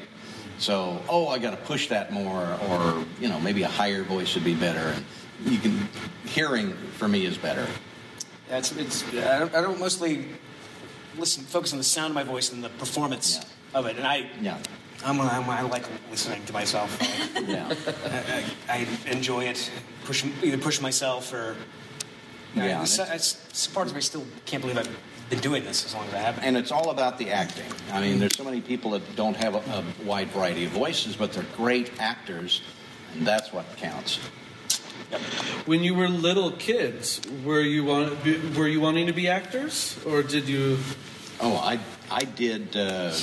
So, 0.60 1.02
oh, 1.08 1.28
I 1.28 1.38
got 1.38 1.52
to 1.52 1.58
push 1.58 1.88
that 1.90 2.12
more, 2.12 2.58
or 2.70 3.06
you 3.20 3.30
know, 3.30 3.40
maybe 3.40 3.64
a 3.64 3.68
higher 3.68 4.04
voice 4.04 4.34
would 4.36 4.44
be 4.44 4.56
better. 4.56 4.80
And 4.80 5.06
you 5.46 5.60
can 5.60 5.88
hearing 6.26 6.74
for 6.98 7.08
me 7.08 7.26
is 7.26 7.38
better. 7.38 7.68
Yeah, 8.50 8.58
it's, 8.58 9.04
I, 9.14 9.40
don't, 9.40 9.56
I 9.56 9.62
don't 9.62 9.80
mostly 9.80 10.26
listen, 11.18 11.44
focus 11.44 11.74
on 11.74 11.78
the 11.78 11.84
sound 11.84 12.12
of 12.12 12.16
my 12.16 12.24
voice 12.24 12.52
and 12.52 12.64
the 12.64 12.70
performance 12.70 13.46
of 13.74 13.86
it. 13.86 13.98
And 13.98 14.08
I, 14.08 14.30
yeah, 14.42 14.58
I'm, 15.06 15.22
I'm, 15.22 15.48
I 15.50 15.62
like 15.62 15.86
listening 16.10 16.44
to 16.46 16.54
myself. 16.54 16.98
yeah, 17.48 17.72
I, 18.06 18.44
I, 18.70 18.88
I 19.08 19.12
enjoy 19.12 19.44
it. 19.44 19.70
Push 20.06 20.26
either 20.44 20.58
push 20.58 20.82
myself 20.82 21.34
or. 21.34 21.56
You 22.58 22.64
know, 22.64 22.70
Yeah, 22.70 22.82
it's, 22.82 23.00
it's, 23.00 23.46
it's 23.50 23.68
part 23.68 23.88
of 23.88 23.94
me. 23.94 23.98
I 23.98 24.02
still 24.02 24.26
can't 24.46 24.62
believe 24.62 24.78
I've 24.78 24.90
been 25.30 25.40
doing 25.40 25.64
this 25.64 25.86
as 25.86 25.94
long 25.94 26.08
as 26.08 26.14
I 26.14 26.20
have. 26.20 26.40
And 26.42 26.58
it's 26.58 26.72
all 26.72 26.90
about 26.90 27.18
the 27.18 27.32
acting. 27.32 27.66
I 27.92 28.02
mean, 28.02 28.20
there's 28.20 28.36
so 28.36 28.44
many 28.44 28.62
people 28.62 28.92
that 28.92 29.16
don't 29.16 29.36
have 29.36 29.56
a, 29.56 29.58
a 29.58 29.84
wide 30.06 30.30
variety 30.30 30.66
of 30.66 30.72
voices, 30.72 31.16
but 31.16 31.34
they're 31.34 31.46
great 31.56 31.92
actors, 32.00 32.62
and 33.14 33.28
that's 33.28 33.54
what 33.54 33.66
counts. 33.78 34.20
When 35.66 35.84
you 35.84 35.96
were 35.96 36.10
little 36.10 36.52
kids, 36.52 37.22
were 37.46 37.62
you 37.62 37.86
want, 37.86 38.26
were 38.58 38.68
you 38.68 38.82
wanting 38.82 39.08
to 39.08 39.14
be 39.14 39.28
actors, 39.28 39.98
or 40.06 40.24
did 40.24 40.50
you? 40.50 40.78
Oh, 41.40 41.56
I 41.58 41.80
I 42.12 42.24
did. 42.24 42.76
Uh, 42.76 43.14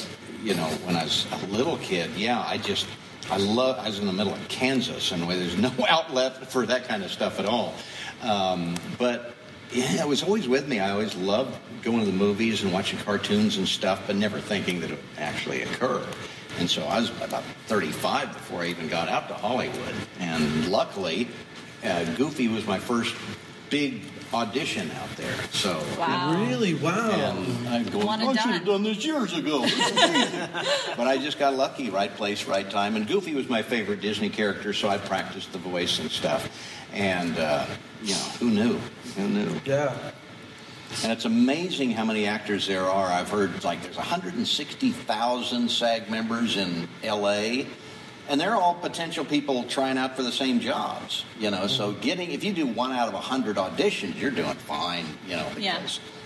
you 0.42 0.54
know, 0.54 0.66
when 0.84 0.96
I 0.96 1.04
was 1.04 1.26
a 1.32 1.46
little 1.46 1.76
kid, 1.78 2.10
yeah, 2.16 2.42
I 2.46 2.58
just 2.58 2.86
I 3.30 3.36
love. 3.36 3.78
I 3.78 3.88
was 3.88 3.98
in 3.98 4.06
the 4.06 4.12
middle 4.12 4.32
of 4.32 4.48
Kansas, 4.48 5.12
and 5.12 5.26
where 5.26 5.36
there's 5.36 5.58
no 5.58 5.72
outlet 5.88 6.50
for 6.50 6.64
that 6.66 6.86
kind 6.88 7.02
of 7.02 7.10
stuff 7.10 7.38
at 7.38 7.46
all. 7.46 7.74
Um, 8.24 8.76
but 8.98 9.34
yeah, 9.70 10.02
it 10.02 10.08
was 10.08 10.22
always 10.22 10.48
with 10.48 10.68
me. 10.68 10.80
I 10.80 10.90
always 10.90 11.14
loved 11.16 11.58
going 11.82 12.00
to 12.00 12.06
the 12.06 12.12
movies 12.12 12.62
and 12.62 12.72
watching 12.72 12.98
cartoons 13.00 13.56
and 13.58 13.68
stuff, 13.68 14.02
but 14.06 14.16
never 14.16 14.40
thinking 14.40 14.80
that 14.80 14.90
it 14.90 14.96
would 14.96 15.18
actually 15.18 15.62
occur. 15.62 16.04
And 16.58 16.70
so 16.70 16.84
I 16.84 17.00
was 17.00 17.10
about 17.20 17.42
35 17.66 18.32
before 18.32 18.62
I 18.62 18.66
even 18.66 18.88
got 18.88 19.08
out 19.08 19.28
to 19.28 19.34
Hollywood. 19.34 19.94
And 20.20 20.68
luckily, 20.68 21.28
uh, 21.84 22.04
Goofy 22.14 22.48
was 22.48 22.66
my 22.66 22.78
first 22.78 23.14
big 23.70 24.02
audition 24.32 24.90
out 24.92 25.16
there. 25.16 25.34
So 25.52 25.82
Wow. 25.98 26.46
Really? 26.46 26.74
Wow. 26.74 27.10
and 27.10 27.68
I'm 27.68 27.84
going, 27.84 28.08
I 28.08 28.32
should 28.34 28.36
have 28.36 28.64
done." 28.64 28.64
done 28.64 28.82
this 28.82 29.04
years 29.04 29.36
ago. 29.36 29.60
but 30.96 31.06
I 31.06 31.18
just 31.18 31.38
got 31.38 31.54
lucky, 31.54 31.90
right 31.90 32.14
place, 32.14 32.46
right 32.46 32.68
time. 32.68 32.96
And 32.96 33.06
Goofy 33.06 33.34
was 33.34 33.48
my 33.48 33.62
favorite 33.62 34.00
Disney 34.00 34.30
character, 34.30 34.72
so 34.72 34.88
I 34.88 34.98
practiced 34.98 35.52
the 35.52 35.58
voice 35.58 35.98
and 35.98 36.10
stuff. 36.10 36.48
And, 36.94 37.38
uh, 37.38 37.66
you 38.02 38.14
know, 38.14 38.20
who 38.38 38.50
knew? 38.50 38.78
Who 39.16 39.28
knew? 39.28 39.60
Yeah. 39.64 39.96
And 41.02 41.10
it's 41.10 41.24
amazing 41.24 41.90
how 41.90 42.04
many 42.04 42.26
actors 42.26 42.66
there 42.68 42.84
are. 42.84 43.06
I've 43.08 43.28
heard 43.28 43.64
like 43.64 43.82
there's 43.82 43.96
160,000 43.96 45.68
SAG 45.70 46.08
members 46.10 46.56
in 46.56 46.88
LA. 47.02 47.64
And 48.26 48.40
they're 48.40 48.54
all 48.54 48.74
potential 48.74 49.22
people 49.24 49.64
trying 49.64 49.98
out 49.98 50.16
for 50.16 50.22
the 50.22 50.32
same 50.32 50.58
jobs, 50.58 51.24
you 51.38 51.50
know. 51.50 51.66
So 51.66 51.92
getting, 51.92 52.30
if 52.30 52.42
you 52.42 52.54
do 52.54 52.66
one 52.66 52.90
out 52.92 53.06
of 53.08 53.12
a 53.14 53.18
hundred 53.20 53.56
auditions, 53.56 54.18
you're 54.18 54.30
doing 54.30 54.54
fine, 54.54 55.04
you 55.28 55.36
know, 55.36 55.46
because 55.54 55.62
Yeah. 55.62 55.82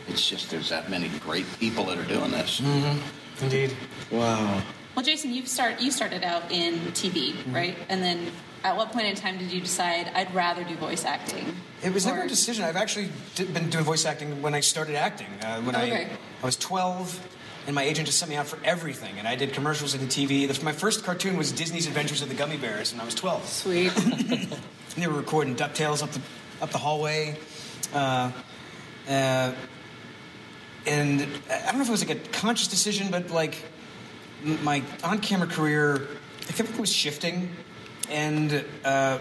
it's 0.07 0.29
just 0.29 0.49
there's 0.51 0.69
that 0.69 0.89
many 0.91 1.09
great 1.21 1.45
people 1.59 1.85
that 1.87 1.99
are 1.99 2.05
doing 2.05 2.31
this. 2.31 2.61
Mm-hmm. 2.61 3.45
Indeed. 3.45 3.77
Wow. 4.13 4.63
Well, 4.95 5.05
Jason, 5.05 5.33
you 5.33 5.45
start 5.47 5.81
you 5.81 5.91
started 5.91 6.23
out 6.23 6.53
in 6.53 6.75
TV, 6.93 7.33
Mm-hmm. 7.33 7.53
right? 7.55 7.77
And 7.89 8.01
then 8.01 8.31
at 8.65 8.77
what 8.77 8.93
point 8.93 9.07
in 9.07 9.15
time 9.15 9.39
did 9.39 9.53
you 9.53 9.61
decide 9.61 10.11
I'd 10.15 10.35
rather 10.35 10.65
do 10.65 10.75
voice 10.77 11.05
acting? 11.05 11.55
It 11.83 11.93
was 11.93 12.07
never 12.07 12.23
a 12.23 12.29
decision. 12.29 12.65
I've 12.65 12.77
actually 12.77 13.09
been 13.37 13.71
doing 13.71 13.85
voice 13.85 14.05
acting 14.05 14.43
when 14.43 14.55
I 14.55 14.61
started 14.61 14.97
acting. 14.97 15.29
Uh, 15.43 15.61
when 15.63 15.77
Okay. 15.77 16.07
I, 16.07 16.11
I 16.43 16.47
was 16.47 16.57
12, 16.57 17.27
and 17.67 17.75
my 17.75 17.83
agent 17.85 18.07
just 18.07 18.19
sent 18.19 18.31
me 18.31 18.37
out 18.37 18.47
for 18.47 18.59
everything. 18.65 19.15
And 19.19 19.29
I 19.29 19.37
did 19.37 19.53
commercials 19.53 19.95
and 19.95 20.09
TV. 20.09 20.49
The, 20.53 20.65
my 20.65 20.73
first 20.73 21.05
cartoon 21.05 21.37
was 21.37 21.53
Disney's 21.53 21.87
Adventures 21.87 22.21
of 22.23 22.29
the 22.29 22.35
Gummy 22.35 22.57
Bears 22.57 22.93
when 22.93 23.01
I 23.01 23.05
was 23.05 23.15
12. 23.15 23.47
Sweet. 23.49 23.93
And 24.95 25.05
they 25.05 25.07
were 25.07 25.19
recording 25.19 25.55
DuckTales 25.55 26.03
up 26.03 26.11
the, 26.11 26.21
up 26.61 26.71
the 26.71 26.79
hallway. 26.79 27.37
Uh, 27.95 28.33
uh, 29.09 29.53
and 30.87 31.21
I 31.49 31.67
don't 31.67 31.77
know 31.77 31.83
if 31.83 31.89
it 31.89 31.93
was 31.93 32.05
like 32.05 32.17
a 32.19 32.29
conscious 32.31 32.67
decision, 32.67 33.09
but 33.11 33.31
like 33.31 33.63
m- 34.45 34.65
my 34.65 34.83
on 35.05 35.21
camera 35.21 35.47
career, 35.47 36.09
I 36.49 36.53
it 36.75 36.81
was 36.81 36.93
shifting. 36.93 37.51
And 38.11 38.65
uh, 38.85 39.19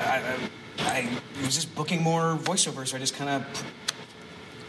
I, 0.00 0.04
I, 0.04 0.38
I 0.80 1.08
was 1.44 1.54
just 1.54 1.74
booking 1.74 2.02
more 2.02 2.36
voiceovers, 2.36 2.88
so 2.88 2.96
I 2.96 3.00
just 3.00 3.14
kind 3.16 3.30
of. 3.30 3.64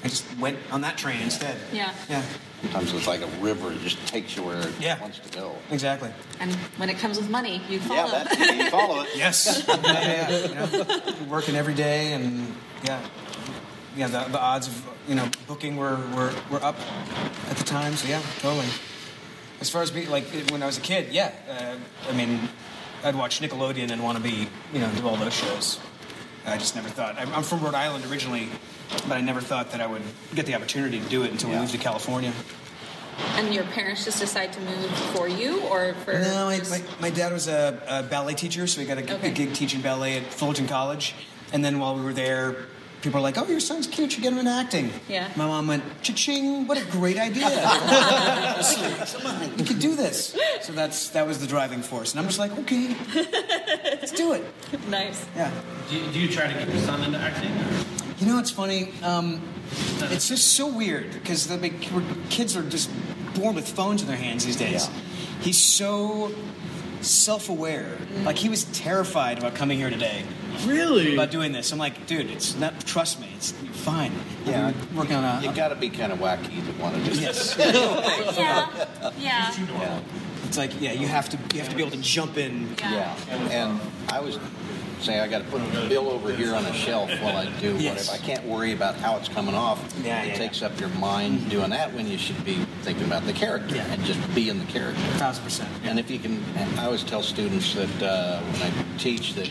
I 0.04 0.10
just 0.10 0.26
went 0.38 0.60
on 0.72 0.82
that 0.82 0.96
train 0.98 1.22
instead. 1.22 1.58
Yeah. 1.74 1.91
Yeah, 2.08 2.22
Sometimes 2.62 2.93
it's 2.93 3.08
like 3.08 3.22
a 3.22 3.28
river; 3.41 3.72
it 3.74 3.80
just 3.82 3.98
takes 4.08 4.38
you 4.38 4.43
where 4.43 4.60
it 4.60 4.74
Yeah. 4.80 5.02
wants 5.02 5.17
to 5.20 5.30
go. 5.38 5.56
exactly. 5.72 6.12
and 6.39 6.54
when 6.78 6.89
it 6.91 7.00
comes 7.00 7.17
with 7.17 7.30
money, 7.32 7.62
you 7.67 7.80
follow. 7.80 8.06
Yeah, 8.12 8.24
that's 8.24 8.39
you 8.56 8.70
follow 8.70 9.02
it. 9.02 9.10
Yes. 9.15 9.65
yeah, 9.67 9.76
yeah, 9.84 10.30
yeah. 10.30 10.48
You 10.48 10.56
know, 10.56 11.26
working 11.28 11.56
every 11.56 11.74
day, 11.74 12.13
and 12.13 12.56
yeah, 12.86 13.02
yeah. 13.98 14.08
The, 14.08 14.26
the 14.32 14.39
odds 14.39 14.67
of 14.67 14.88
you 15.10 15.15
know 15.15 15.28
booking 15.48 15.76
were, 15.78 15.98
were 16.15 16.32
were 16.52 16.63
up 16.63 16.78
at 17.50 17.58
the 17.58 17.63
time. 17.63 17.93
So 17.96 18.08
yeah, 18.08 18.22
totally. 18.39 18.67
As 19.60 19.70
far 19.72 19.82
as 19.82 19.89
be 19.89 20.06
like 20.06 20.26
when 20.52 20.62
I 20.62 20.67
was 20.67 20.78
a 20.78 20.82
kid, 20.82 21.12
yeah. 21.12 21.32
Uh, 21.50 21.76
I 22.08 22.13
mean, 22.15 22.48
I'd 23.04 23.16
watch 23.16 23.40
Nickelodeon 23.42 23.92
and 23.92 24.04
want 24.04 24.18
to 24.18 24.24
be 24.24 24.48
you 24.74 24.80
know 24.80 24.90
do 24.96 25.08
all 25.08 25.16
those 25.16 25.34
shows. 25.34 25.80
I 26.46 26.58
just 26.58 26.76
never 26.76 26.90
thought. 26.90 27.18
I'm 27.18 27.32
I'm 27.34 27.44
from 27.44 27.62
Rhode 27.62 27.76
Island 27.76 28.06
originally, 28.06 28.50
but 29.08 29.18
I 29.18 29.22
never 29.22 29.42
thought 29.42 29.72
that 29.72 29.82
I 29.82 29.88
would 29.88 30.02
get 30.36 30.46
the 30.46 30.56
opportunity 30.56 31.00
to 31.00 31.06
do 31.10 31.24
it 31.24 31.32
until 31.32 31.50
we 31.50 31.56
moved 31.58 31.72
to 31.74 31.78
California. 31.78 32.32
And 33.36 33.52
your 33.54 33.64
parents 33.66 34.06
just 34.06 34.20
decide 34.20 34.54
to 34.54 34.60
move 34.62 34.92
for 35.16 35.28
you, 35.28 35.62
or 35.64 35.96
for 36.06 36.14
No, 36.20 36.46
my, 36.46 36.60
just- 36.60 36.70
my, 36.70 36.82
my 37.02 37.10
dad 37.10 37.34
was 37.34 37.48
a, 37.48 37.82
a 37.88 38.04
ballet 38.04 38.36
teacher, 38.36 38.68
so 38.68 38.80
he 38.80 38.86
got 38.86 39.00
a, 39.00 39.02
g- 39.02 39.14
Okay. 39.14 39.30
a 39.32 39.34
gig 39.34 39.54
teaching 39.56 39.82
ballet 39.82 40.18
at 40.18 40.32
Fullerton 40.32 40.68
College. 40.68 41.16
And 41.52 41.66
then 41.66 41.80
while 41.80 41.96
we 41.96 42.02
were 42.04 42.14
there, 42.14 42.68
people 43.02 43.20
are 43.20 43.24
like, 43.24 43.38
"Oh, 43.38 43.48
your 43.48 43.60
son's 43.60 43.88
cute. 43.88 44.16
You 44.16 44.24
get 44.24 44.34
him 44.34 44.40
into 44.40 44.52
acting." 44.52 44.92
Yeah. 45.08 45.30
My 45.36 45.46
mom 45.46 45.68
went, 45.68 45.84
"Cha-ching! 46.02 46.68
What 46.68 46.78
a 46.78 46.86
great 46.86 47.18
idea! 47.18 47.50
you 49.58 49.66
could 49.66 49.80
do 49.80 49.96
this." 49.96 50.38
So 50.62 50.74
that's 50.74 51.10
that 51.10 51.28
was 51.28 51.40
the 51.40 51.48
driving 51.48 51.82
force, 51.82 52.12
and 52.12 52.20
I'm 52.20 52.28
just 52.28 52.40
like, 52.40 52.58
"Okay, 52.60 52.96
let's 53.14 54.12
do 54.12 54.34
it." 54.34 54.44
nice. 54.90 55.26
Yeah. 55.36 55.52
Do 55.90 55.98
you, 55.98 56.12
do 56.12 56.20
you 56.20 56.30
try 56.30 56.48
to 56.48 56.54
get 56.54 56.68
your 56.68 56.82
son 56.84 57.04
into 57.04 57.18
acting? 57.18 57.52
Or? 57.52 57.86
You 58.20 58.28
know, 58.28 58.40
it's 58.40 58.52
funny. 58.52 58.92
Um, 59.04 59.42
it's 60.02 60.28
just 60.28 60.54
so 60.54 60.68
weird 60.68 61.14
because 61.14 61.48
the 61.48 61.70
kids 62.30 62.58
are 62.58 62.64
just 62.64 62.90
born 63.36 63.56
with 63.56 63.68
phones 63.68 64.02
in 64.02 64.08
their 64.08 64.18
hands 64.18 64.46
these 64.46 64.56
days. 64.56 64.90
He's 65.42 65.58
so 65.58 66.34
self-aware. 67.02 67.98
Like 68.24 68.38
he 68.38 68.50
was 68.50 68.66
terrified 68.66 69.38
about 69.38 69.56
coming 69.56 69.78
here 69.78 69.90
today. 69.90 70.24
Really? 70.66 71.14
About 71.14 71.32
doing 71.32 71.52
this, 71.52 71.72
I'm 71.72 71.78
like, 71.78 72.08
dude, 72.08 72.30
it's 72.32 72.56
not. 72.56 72.80
Trust 72.86 73.20
me, 73.22 73.30
it's 73.36 73.52
fine. 73.52 74.12
Yeah. 74.46 74.74
We're 74.92 75.00
working 75.02 75.16
on 75.16 75.24
a. 75.24 75.48
You 75.48 75.54
got 75.54 75.70
to 75.70 75.76
be 75.76 75.90
kind 75.90 76.12
of 76.12 76.20
wacky 76.20 76.66
to 76.66 76.82
want 76.82 76.96
to 76.96 77.04
do 77.04 77.12
this. 77.12 77.56
yes. 77.60 78.38
Yeah. 78.38 78.86
Yeah. 79.18 79.54
Yeah. 79.80 80.00
It's 80.46 80.58
like, 80.58 80.80
yeah, 80.82 80.94
you 80.94 81.08
have 81.08 81.30
to. 81.30 81.38
You 81.54 81.62
have 81.62 81.70
to 81.70 81.76
be 81.76 81.82
able 81.82 81.92
to 81.92 82.02
jump 82.02 82.38
in. 82.38 82.76
Yeah, 82.80 83.16
and 83.30 83.80
I 84.10 84.20
was 84.22 84.40
saying 85.02 85.20
I 85.20 85.28
got 85.28 85.40
to 85.40 85.50
put 85.50 85.62
a 85.62 85.88
bill 85.88 86.10
over 86.10 86.32
here 86.34 86.54
on 86.56 86.66
a 86.66 86.74
shelf 86.74 87.10
while 87.22 87.38
I 87.38 87.46
do 87.60 87.76
Yes. 87.78 88.08
whatever. 88.08 88.24
I 88.24 88.26
can't 88.26 88.46
worry 88.46 88.74
about 88.74 88.96
how 88.96 89.18
it's 89.18 89.30
coming 89.30 89.56
off. 89.56 89.80
Yeah, 90.04 90.24
it 90.24 90.30
yeah, 90.30 90.34
takes 90.36 90.62
up 90.62 90.80
your 90.80 90.90
mind 90.90 91.50
doing 91.50 91.70
that 91.72 91.94
when 91.94 92.08
you 92.08 92.18
should 92.18 92.44
be 92.44 92.56
thinking 92.82 93.06
about 93.06 93.26
the 93.26 93.34
character 93.34 93.76
Yeah. 93.76 93.86
and 93.92 94.04
just 94.06 94.20
be 94.34 94.50
in 94.50 94.60
the 94.60 94.66
character. 94.66 95.00
Thousand 95.18 95.44
percent. 95.44 95.70
And 95.84 96.00
if 96.00 96.10
you 96.10 96.20
can, 96.20 96.44
I 96.78 96.86
always 96.86 97.04
tell 97.04 97.22
students 97.24 97.74
that 97.76 98.02
uh, 98.04 98.40
when 98.42 98.62
I 98.64 98.72
teach 98.98 99.34
that 99.36 99.50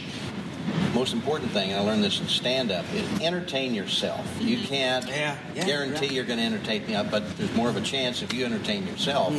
most 0.95 1.13
important 1.13 1.51
thing, 1.53 1.71
and 1.73 1.81
I 1.81 1.85
learned 1.85 2.03
this 2.03 2.21
in 2.21 2.27
stand-up, 2.27 2.85
is 2.95 3.21
entertain 3.21 3.73
yourself. 3.75 4.27
You 4.41 4.59
can't 4.59 5.07
Yeah, 5.07 5.37
yeah, 5.55 5.65
guarantee 5.65 6.07
yeah. 6.07 6.13
you're 6.13 6.25
going 6.25 6.39
to 6.39 6.45
entertain 6.45 6.87
me, 6.87 6.97
but 7.11 7.37
there's 7.37 7.55
more 7.55 7.69
of 7.69 7.77
a 7.77 7.81
chance 7.81 8.23
if 8.23 8.33
you 8.33 8.45
entertain 8.45 8.87
yourself, 8.87 9.33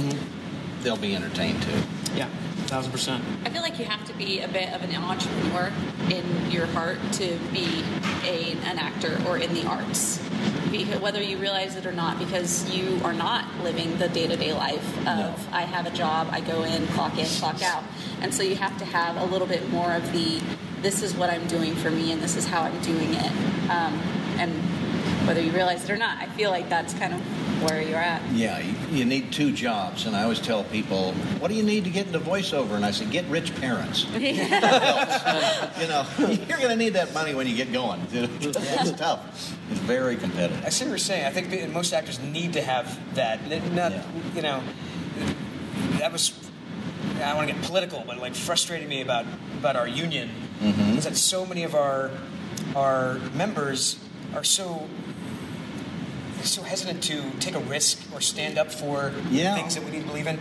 they'll 0.83 0.95
be 0.97 1.15
entertained 1.15 1.61
too. 1.63 1.81
Yeah, 2.15 2.29
thousand 2.67 2.91
percent. 2.91 3.23
I 3.45 3.49
feel 3.49 3.61
like 3.61 3.79
you 3.79 3.85
have 3.85 4.05
to 4.05 4.13
be 4.13 4.41
a 4.41 4.47
bit 4.47 4.73
of 4.73 4.83
an 4.83 4.95
entrepreneur 4.95 5.71
in 6.11 6.51
your 6.51 6.65
heart 6.67 6.97
to 7.13 7.37
be 7.51 7.83
a, 8.23 8.51
an 8.65 8.77
actor 8.77 9.21
or 9.27 9.37
in 9.37 9.53
the 9.53 9.65
arts, 9.65 10.17
Be- 10.71 10.85
whether 10.85 11.21
you 11.21 11.37
realize 11.37 11.75
it 11.75 11.85
or 11.85 11.91
not, 11.91 12.19
because 12.19 12.69
you 12.69 12.99
are 13.03 13.13
not 13.13 13.45
living 13.63 13.97
the 13.97 14.09
day 14.09 14.27
to 14.27 14.35
day 14.35 14.53
life 14.53 15.07
of 15.07 15.47
I 15.53 15.61
have 15.61 15.85
a 15.85 15.91
job, 15.91 16.27
I 16.31 16.41
go 16.41 16.63
in, 16.63 16.85
clock 16.87 17.17
in, 17.17 17.25
clock 17.25 17.61
out. 17.61 17.83
And 18.21 18.33
so 18.33 18.43
you 18.43 18.55
have 18.55 18.77
to 18.79 18.85
have 18.85 19.17
a 19.17 19.25
little 19.25 19.47
bit 19.47 19.69
more 19.69 19.91
of 19.93 20.11
the 20.11 20.41
this 20.81 21.01
is 21.01 21.15
what 21.15 21.29
I'm 21.29 21.45
doing 21.47 21.73
for 21.75 21.89
me 21.89 22.11
and 22.11 22.21
this 22.21 22.35
is 22.35 22.45
how 22.45 22.61
I'm 22.61 22.79
doing 22.81 23.13
it. 23.13 23.31
Um, 23.69 23.93
and 24.37 24.51
whether 25.27 25.41
you 25.41 25.51
realize 25.51 25.83
it 25.83 25.89
or 25.89 25.97
not, 25.97 26.17
I 26.19 26.27
feel 26.27 26.51
like 26.51 26.69
that's 26.69 26.93
kind 26.93 27.13
of 27.13 27.21
where 27.61 27.81
you're 27.81 27.99
at. 27.99 28.21
Yeah, 28.31 28.59
you, 28.59 28.73
you 28.99 29.05
need 29.05 29.31
two 29.31 29.51
jobs, 29.51 30.05
and 30.05 30.15
I 30.15 30.23
always 30.23 30.39
tell 30.39 30.63
people, 30.65 31.13
"What 31.39 31.49
do 31.49 31.55
you 31.55 31.63
need 31.63 31.83
to 31.85 31.89
get 31.89 32.07
into 32.07 32.19
voiceover?" 32.19 32.71
And 32.75 32.85
I 32.85 32.91
say, 32.91 33.05
"Get 33.05 33.25
rich 33.25 33.55
parents." 33.55 34.05
you 34.13 34.19
know, 35.87 36.05
you're 36.19 36.57
going 36.57 36.69
to 36.69 36.75
need 36.75 36.93
that 36.93 37.13
money 37.13 37.33
when 37.33 37.47
you 37.47 37.55
get 37.55 37.71
going. 37.71 38.01
It's 38.11 38.91
tough. 38.91 39.55
It's 39.71 39.79
very 39.81 40.15
competitive. 40.15 40.63
I 40.65 40.69
see 40.69 40.85
what 40.85 40.89
you're 40.89 40.97
saying. 40.97 41.25
I 41.25 41.31
think 41.31 41.49
that 41.49 41.69
most 41.71 41.93
actors 41.93 42.19
need 42.19 42.53
to 42.53 42.61
have 42.61 42.97
that. 43.15 43.39
N- 43.51 43.75
Not, 43.75 43.91
Yeah. 43.91 44.03
you 44.35 44.41
know, 44.41 44.61
that 45.99 46.11
was. 46.11 46.33
I 47.17 47.29
don't 47.29 47.37
want 47.37 47.49
to 47.49 47.55
get 47.55 47.63
political, 47.63 48.03
but 48.05 48.17
like 48.19 48.35
frustrating 48.35 48.87
me 48.87 49.01
about 49.01 49.25
about 49.59 49.75
our 49.75 49.87
union 49.87 50.29
mm-hmm. 50.61 50.97
is 50.97 51.05
that 51.05 51.15
so 51.17 51.45
many 51.45 51.63
of 51.63 51.73
our 51.75 52.11
our 52.75 53.15
members 53.33 53.99
are 54.35 54.43
so 54.43 54.87
so 56.43 56.61
hesitant 56.63 57.03
to 57.03 57.21
take 57.39 57.55
a 57.55 57.59
risk 57.59 57.99
or 58.13 58.21
stand 58.21 58.57
up 58.57 58.71
for 58.71 59.13
Yeah. 59.29 59.55
things 59.55 59.75
that 59.75 59.83
we 59.83 59.91
need 59.91 60.01
to 60.01 60.07
believe 60.07 60.27
in 60.27 60.39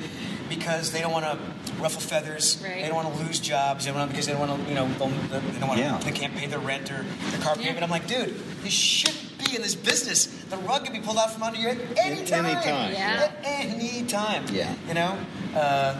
because 0.49 0.93
they 0.93 1.01
don't 1.01 1.13
want 1.13 1.25
to 1.25 1.39
ruffle 1.81 2.01
feathers. 2.01 2.59
Right. 2.63 2.83
They 2.83 2.87
don't 2.89 2.95
want 2.97 3.17
to 3.17 3.23
lose 3.25 3.41
jobs. 3.41 3.85
They 3.85 3.91
don't 3.91 3.99
want 4.01 4.11
because 4.13 4.27
they 4.27 4.33
don't 4.33 4.49
want 4.49 4.63
to, 4.65 4.69
you 4.69 4.75
know, 4.75 4.87
they'll- 4.99 5.09
don't 5.09 5.69
want 5.69 5.79
to, 5.79 5.85
Yeah. 5.85 5.99
they 6.05 6.13
can't 6.13 6.37
pay 6.37 6.47
their 6.47 6.59
rent 6.61 6.91
or 6.91 7.05
their 7.31 7.41
car 7.41 7.57
payment. 7.57 7.83
I'm 7.83 7.91
like, 7.91 8.07
dude, 8.07 8.35
you 8.65 8.71
shouldn't 8.71 9.39
be 9.39 9.57
in 9.57 9.63
this 9.63 9.75
business. 9.75 10.27
The 10.51 10.57
rug 10.59 10.85
can 10.85 10.93
be 10.93 11.01
pulled 11.01 11.19
out 11.19 11.33
from 11.33 11.43
under 11.43 11.59
you 11.59 11.69
at 11.69 11.79
any 11.97 12.21
At 12.23 12.27
time. 12.29 12.47
any 12.47 12.55
time. 12.55 12.93
Yeah. 12.93 13.23
At 13.25 13.33
any 13.45 14.03
time. 14.05 14.45
Yeah. 14.53 14.73
You 14.89 14.95
know, 14.95 15.19
uh, 15.57 15.95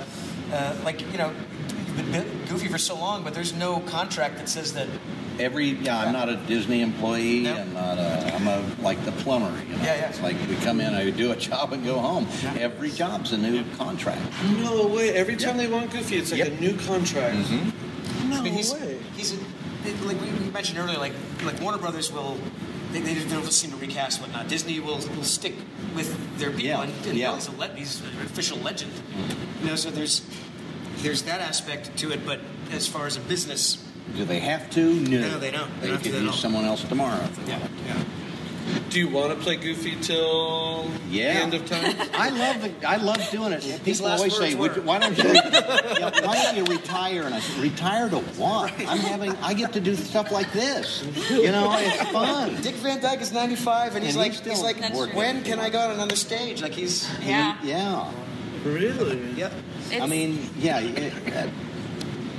uh, 0.53 0.73
like 0.85 1.01
you 1.13 1.19
know, 1.19 1.33
you've 1.97 2.13
been 2.13 2.25
goofy 2.49 2.69
for 2.69 2.79
so 2.79 2.95
long, 2.97 3.23
but 3.25 3.35
there's 3.35 3.53
no 3.53 3.81
contract 3.81 4.39
that 4.39 4.49
says 4.49 4.73
that. 4.75 4.87
Every 5.39 5.67
yeah, 5.71 5.99
I'm 6.01 6.13
not 6.13 6.29
a 6.29 6.37
Disney 6.37 6.81
employee. 6.81 7.41
No. 7.43 7.57
I'm 7.57 7.73
not 7.75 7.99
a. 7.99 8.35
I'm 8.35 8.47
a 8.49 8.65
like 8.83 9.05
the 9.05 9.13
plumber. 9.13 9.53
You 9.69 9.77
know, 9.77 9.83
Yeah, 9.85 9.97
yeah. 9.97 10.09
it's 10.09 10.21
like 10.23 10.37
we 10.49 10.57
come 10.57 10.81
in, 10.81 10.95
I 10.95 11.11
do 11.11 11.33
a 11.33 11.37
job 11.51 11.73
and 11.73 11.85
go 11.85 11.99
home. 11.99 12.27
Every 12.59 12.91
job's 12.91 13.33
a 13.33 13.39
new 13.39 13.65
contract. 13.77 14.23
No 14.63 14.87
way. 14.87 15.11
Every 15.15 15.37
time 15.37 15.57
they 15.59 15.69
want 15.69 15.91
Goofy, 15.91 16.17
it's 16.17 16.31
like 16.33 16.39
Yep. 16.39 16.49
a 16.53 16.61
new 16.61 16.77
contract. 16.79 17.37
Mm-hmm. 17.37 18.31
No 18.31 18.37
I 18.39 18.41
mean, 18.41 18.55
he's, 18.55 18.73
way. 18.73 18.99
he's 19.17 19.33
a, 19.35 19.37
they- 19.85 19.93
like 20.07 20.21
we 20.21 20.31
we 20.31 20.51
mentioned 20.51 20.79
earlier, 20.79 20.99
like 20.99 21.13
like 21.45 21.61
Warner 21.61 21.79
Brothers 21.79 22.11
will. 22.13 22.39
They, 22.93 23.01
they 23.01 23.15
don't 23.29 23.45
seem 23.53 23.73
to 23.73 23.77
recast 23.77 24.21
whatnot. 24.23 24.49
Disney 24.49 24.79
will, 24.81 24.99
will 25.17 25.25
stick 25.25 25.55
with 25.97 26.39
their 26.39 26.51
people, 26.51 26.65
Yeah, 26.65 26.83
and, 26.83 27.07
and 27.07 27.19
yeah. 27.19 27.33
Bill's 27.33 27.49
a 27.49 27.53
le- 27.57 27.75
he's 27.75 28.01
an 28.01 28.07
official 28.25 28.59
legend. 28.59 28.93
Mm-hmm. 28.93 29.65
You 29.65 29.71
know, 29.71 29.77
so 29.77 29.91
there's 29.91 30.23
there's 30.99 31.23
that 31.25 31.41
aspect 31.41 31.95
to 31.99 32.13
it. 32.13 32.25
But 32.25 32.41
as 32.71 32.87
far 32.87 33.07
as 33.07 33.17
a 33.17 33.21
business, 33.21 33.85
Do 34.15 34.25
they 34.25 34.39
have 34.41 34.71
to? 34.71 34.95
No, 35.01 35.21
No, 35.21 35.39
they 35.39 35.51
don't. 35.51 35.69
They 35.81 35.87
They 35.89 35.93
don't 35.95 36.03
could 36.03 36.13
do 36.13 36.25
use 36.25 36.39
someone 36.39 36.65
else 36.65 36.85
tomorrow. 36.85 37.29
yeah, 37.47 37.59
yeah. 37.87 38.03
Do 38.91 38.99
you 38.99 39.09
want 39.09 39.31
to 39.37 39.37
play 39.45 39.57
Goofy 39.57 39.97
till 40.01 40.91
Yeah. 41.11 41.35
the 41.35 41.41
end 41.41 41.55
of 41.55 41.67
time? 41.67 41.95
I 42.15 42.31
love 42.31 42.65
it. 42.65 42.75
I 42.85 42.97
love 42.97 43.21
doing 43.31 43.53
it. 43.53 43.63
His 43.63 43.79
People 43.99 44.07
last 44.11 44.19
always 44.19 44.37
say, 44.37 44.55
words 44.55 44.75
"Would- 44.75 44.77
were- 44.79 44.83
"Why 44.83 44.99
don't 44.99 45.17
you? 45.19 45.25
yeah, 45.35 46.27
why 46.27 46.43
don't 46.43 46.57
you 46.57 46.65
retire?" 46.65 47.23
And 47.23 47.35
I 47.35 47.41
said, 47.41 47.59
"Retire 47.63 48.09
to 48.11 48.19
what? 48.19 48.73
I'm 48.81 48.99
having. 48.99 49.33
I 49.43 49.55
get 49.55 49.73
to 49.75 49.81
do 49.81 49.95
stuff 49.95 50.31
like 50.33 50.53
this. 50.53 51.05
You 51.31 51.53
know, 51.53 51.77
it's 51.79 52.11
fun." 52.11 52.57
Dick 52.63 52.75
Van 52.77 53.01
Dyke 53.01 53.21
is 53.21 53.33
95, 53.33 53.97
and 53.97 54.05
he's 54.05 54.15
And 54.15 54.23
like, 54.23 54.33
he's 54.33 54.45
he's, 54.45 54.63
like, 54.63 54.79
when 55.15 55.43
can 55.45 55.59
I 55.61 55.69
go 55.71 55.79
on 55.81 55.91
another 55.93 56.17
stage? 56.17 56.63
Like 56.63 56.73
he's, 56.73 57.09
Yeah. 57.25 57.57
Yeah. 57.63 58.11
really? 58.65 59.21
yep. 59.37 59.53
I 60.01 60.07
mean, 60.07 60.51
yeah. 60.59 60.81
it- 60.81 61.13
uh, 61.37 61.47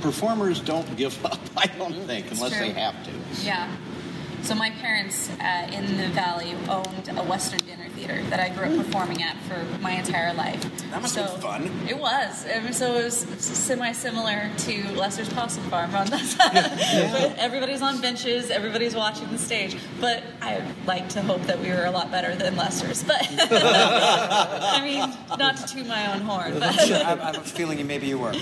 performers 0.00 0.60
don't 0.60 0.96
give 0.96 1.24
up. 1.24 1.38
I 1.56 1.66
don't 1.66 1.92
mm-hmm. 1.92 2.06
think 2.06 2.30
unless 2.30 2.58
they 2.58 2.70
have 2.70 2.94
to. 3.04 3.10
Yeah. 3.42 3.70
So 4.42 4.54
my 4.54 4.70
parents 4.70 5.28
uh, 5.40 5.68
in 5.72 5.98
the 5.98 6.08
valley 6.08 6.54
owned 6.68 7.08
a 7.16 7.22
Western 7.24 7.58
dinner 7.60 7.88
theater 7.90 8.22
that 8.30 8.40
I 8.40 8.48
grew 8.48 8.64
up 8.66 8.76
performing 8.86 9.22
at 9.22 9.36
for 9.42 9.62
my 9.82 9.90
entire 9.92 10.32
life. 10.32 10.62
That 10.90 11.02
must 11.02 11.14
so 11.14 11.22
have 11.22 11.32
been 11.32 11.40
fun. 11.40 11.88
It 11.88 11.98
was. 11.98 12.46
Um, 12.54 12.72
So 12.72 12.94
it 12.96 13.04
was 13.04 13.16
semi-similar 13.38 14.50
to 14.58 14.92
Lester's 14.92 15.28
Possum 15.28 15.64
Farm 15.64 15.94
on 15.94 16.06
that 16.08 16.24
side. 16.24 17.34
Everybody's 17.38 17.82
on 17.82 18.00
benches. 18.00 18.50
Everybody's 18.50 18.94
watching 18.94 19.28
the 19.30 19.38
stage. 19.38 19.76
But 20.00 20.22
I 20.40 20.62
like 20.86 21.08
to 21.10 21.20
hope 21.22 21.42
that 21.42 21.58
we 21.60 21.68
were 21.70 21.84
a 21.84 21.90
lot 21.90 22.10
better 22.10 22.34
than 22.34 22.56
Lester's. 22.56 23.02
But 23.02 23.26
I 23.30 24.80
mean, 24.82 25.38
not 25.38 25.56
to 25.58 25.66
toot 25.66 25.86
my 25.86 26.14
own 26.14 26.22
horn. 26.22 26.54
But 26.58 26.78
I, 26.90 27.00
I 27.00 27.16
have 27.16 27.36
a 27.36 27.40
feeling 27.40 27.78
you 27.78 27.84
maybe 27.84 28.06
you 28.06 28.18
were. 28.18 28.32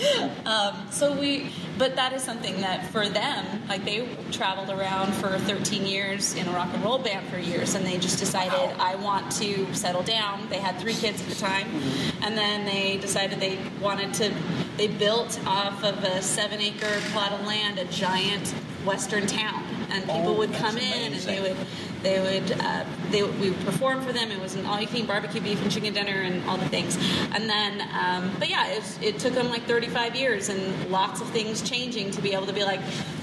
um, 0.45 0.87
so 0.91 1.13
we, 1.13 1.51
but 1.79 1.97
that 1.97 2.13
is 2.13 2.23
something 2.23 2.61
that 2.61 2.87
for 2.91 3.09
them, 3.09 3.63
like 3.69 3.85
they 3.85 4.09
traveled 4.33 4.71
around 4.71 5.13
for 5.15 5.39
13 5.39 5.87
years 5.87 6.35
in 6.35 6.47
a 6.47 6.51
rock 6.53 6.69
and 6.73 6.83
roll 6.83 6.99
band 6.99 7.29
for 7.29 7.39
years, 7.39 7.75
and 7.75 7.85
they 7.85 7.99
just 7.99 8.19
decided 8.19 8.59
I 8.79 8.97
want 8.97 9.31
to 9.33 9.73
settle 9.75 10.03
down. 10.03 10.49
They 10.49 10.59
had 10.59 10.79
three 10.79 10.95
kids 10.95 11.21
at 11.21 11.29
the 11.29 11.35
time, 11.35 11.67
mm-hmm. 11.67 12.25
and 12.25 12.37
then 12.37 12.65
they 12.65 12.97
decided 12.97 13.41
they 13.41 13.59
wanted 13.81 14.15
to. 14.15 14.33
They 14.77 14.89
built 14.89 15.39
off 15.47 15.83
of 15.85 16.03
a 16.05 16.23
seven-acre 16.23 17.01
plot 17.13 17.33
of 17.33 17.47
land 17.47 17.79
a 17.79 17.85
giant 17.87 18.49
western 18.85 19.27
town, 19.27 19.65
and 19.91 20.05
people 20.05 20.29
Oh, 20.29 20.33
would 20.35 20.53
come 20.55 20.79
in 20.79 21.13
and 21.13 21.23
they 21.23 21.41
would 21.41 21.57
they 22.03 22.21
would 22.21 22.53
uh, 22.61 22.85
they 23.11 23.23
we 23.23 23.51
would 23.51 23.61
perform 23.65 24.03
for 24.03 24.13
them. 24.13 24.31
It 24.31 24.41
was 24.41 24.55
an 24.55 24.67
all-you-can-eat 24.67 25.07
barbecue 25.07 25.41
beef 25.41 25.61
and 25.63 25.71
chicken 25.71 25.93
dinner 25.95 26.23
and 26.23 26.47
all 26.49 26.57
the 26.57 26.69
things. 26.69 26.97
And 27.33 27.49
then, 27.49 27.81
um, 27.99 28.31
but 28.39 28.49
yeah, 28.49 28.69
it, 28.69 28.99
it 29.03 29.19
took 29.19 29.33
them 29.35 29.49
like 29.49 29.63
35 29.65 30.15
years 30.17 30.49
and 30.49 30.91
lots 30.91 31.21
of 31.21 31.29
things 31.31 31.63
changing 31.69 32.11
to 32.13 32.21
be 32.23 32.33
able 32.33 32.47
to 32.47 32.53
be 32.53 32.65
like, 32.65 32.81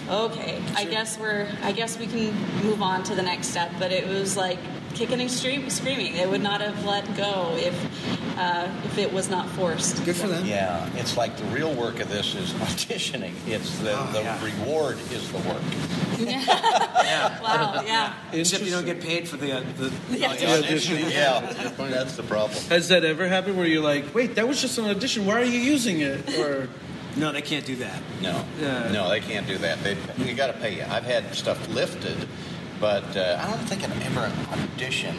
okay, 0.10 0.62
I 0.76 0.86
guess 0.86 1.18
we're 1.20 1.48
I 1.64 1.72
guess 1.72 1.98
we 2.00 2.08
can 2.08 2.34
move 2.64 2.82
on 2.82 3.04
to 3.04 3.16
the 3.16 3.22
next 3.24 3.48
step. 3.48 3.72
But 3.80 3.92
it 3.92 4.08
was 4.08 4.36
like 4.38 4.60
kicking 4.94 5.20
and 5.22 5.32
scream, 5.32 5.70
screaming. 5.70 6.14
They 6.14 6.28
would 6.28 6.44
not 6.44 6.62
have 6.62 6.86
let 6.86 7.06
go 7.18 7.56
if 7.58 8.38
uh, 8.38 8.68
if 8.86 8.98
it 8.98 9.12
was 9.14 9.30
not 9.30 9.48
forced. 9.50 10.04
Good 10.06 10.16
for 10.16 10.28
them. 10.28 10.46
Yeah, 10.46 10.90
it's 10.96 11.16
like 11.18 11.38
the 11.38 11.46
real 11.46 11.74
work 11.74 12.00
of 12.00 12.10
this 12.10 12.34
is 12.36 12.52
auditioning. 12.54 13.34
It's 13.48 13.78
the, 13.80 13.94
Oh, 13.98 14.12
the 14.12 14.22
yeah. 14.22 14.44
reward 14.44 14.98
is 15.12 15.32
the 15.32 15.38
work. 15.40 15.62
Wow, 17.44 17.53
yeah. 17.86 18.14
Except 18.32 18.64
you 18.64 18.72
don't 18.72 18.86
get 18.86 19.02
paid 19.02 19.28
for 19.28 19.38
the, 19.38 19.52
uh, 19.58 19.64
the 19.78 19.92
Yeah. 20.18 20.36
The 20.36 20.58
audition. 20.60 20.98
Yeah, 21.10 21.40
that's 21.78 22.16
the 22.16 22.24
problem. 22.24 22.60
Has 22.70 22.88
that 22.90 23.04
ever 23.04 23.28
happened 23.28 23.58
where 23.58 23.68
you're 23.68 23.84
like, 23.84 24.14
wait, 24.14 24.36
that 24.36 24.48
was 24.48 24.62
just 24.62 24.78
an 24.78 24.86
audition. 24.86 25.26
Why 25.26 25.42
are 25.42 25.46
you 25.46 25.60
using 25.60 26.02
it? 26.02 26.38
Or 26.40 26.68
No, 27.16 27.32
they 27.32 27.42
can't 27.44 27.66
do 27.66 27.76
that. 27.76 28.02
No, 28.22 28.44
Yeah. 28.60 28.92
no, 28.92 29.08
they 29.10 29.20
can't 29.20 29.46
do 29.46 29.58
that. 29.60 29.84
They 29.84 29.96
you 30.18 30.34
got 30.34 30.48
to 30.48 30.54
pay 30.54 30.76
you. 30.78 30.84
I've 30.90 31.04
had 31.04 31.34
stuff 31.36 31.68
lifted, 31.70 32.28
but 32.80 33.16
uh, 33.16 33.40
I 33.40 33.50
don't 33.52 33.60
think 33.68 33.84
I've 33.84 34.06
ever 34.06 34.22
an 34.26 34.60
audition. 34.74 35.16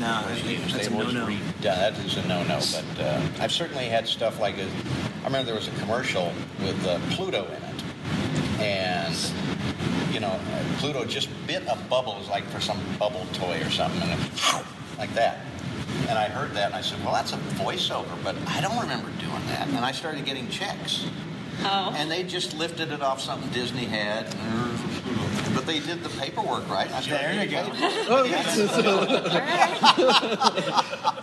No, 0.00 0.24
was 0.28 0.42
I 0.42 0.46
used. 0.48 0.74
that's 0.74 0.88
They 0.88 0.94
a 0.94 0.98
no-no. 0.98 1.26
redone. 1.26 1.60
That 1.60 1.92
is 2.00 2.16
a 2.16 2.26
no-no. 2.26 2.58
But 2.58 3.04
uh, 3.04 3.20
I've 3.40 3.52
certainly 3.52 3.84
had 3.84 4.08
stuff 4.08 4.40
like 4.40 4.56
it. 4.58 4.68
I 5.22 5.26
remember 5.26 5.44
there 5.46 5.54
was 5.54 5.68
a 5.68 5.78
commercial 5.82 6.32
with 6.60 6.84
uh, 6.86 6.98
Pluto 7.10 7.44
in 7.44 7.52
it, 7.62 7.73
and 8.60 9.16
you 10.12 10.20
know, 10.20 10.38
Pluto 10.78 11.04
just 11.04 11.28
bit 11.46 11.62
a 11.68 11.76
bubble. 11.88 12.20
Like 12.30 12.44
for 12.44 12.60
some 12.60 12.78
bubble 12.98 13.26
toy 13.32 13.60
or 13.60 13.70
something, 13.70 14.02
and 14.02 14.20
it, 14.20 14.64
like 14.98 15.12
that. 15.14 15.40
And 16.08 16.18
I 16.18 16.28
heard 16.28 16.52
that, 16.52 16.66
and 16.66 16.74
I 16.74 16.80
said, 16.80 17.02
"Well, 17.04 17.14
that's 17.14 17.32
a 17.32 17.36
voiceover, 17.56 18.16
but 18.22 18.36
I 18.48 18.60
don't 18.60 18.78
remember 18.80 19.08
doing 19.20 19.46
that." 19.48 19.68
And 19.68 19.78
I 19.78 19.92
started 19.92 20.24
getting 20.24 20.48
checks. 20.48 21.06
Oh. 21.62 21.94
And 21.96 22.10
they 22.10 22.22
just 22.24 22.54
lifted 22.56 22.90
it 22.92 23.00
off 23.02 23.20
something 23.20 23.50
Disney 23.50 23.84
had. 23.84 24.26
But 25.54 25.66
they 25.66 25.78
did 25.78 26.02
the 26.02 26.08
paperwork 26.10 26.68
right. 26.68 26.90
I 26.90 27.00
started 27.00 27.26
There 27.36 27.44
you 27.44 27.50
go. 27.50 27.62
paid. 27.70 28.06
oh, 28.08 28.26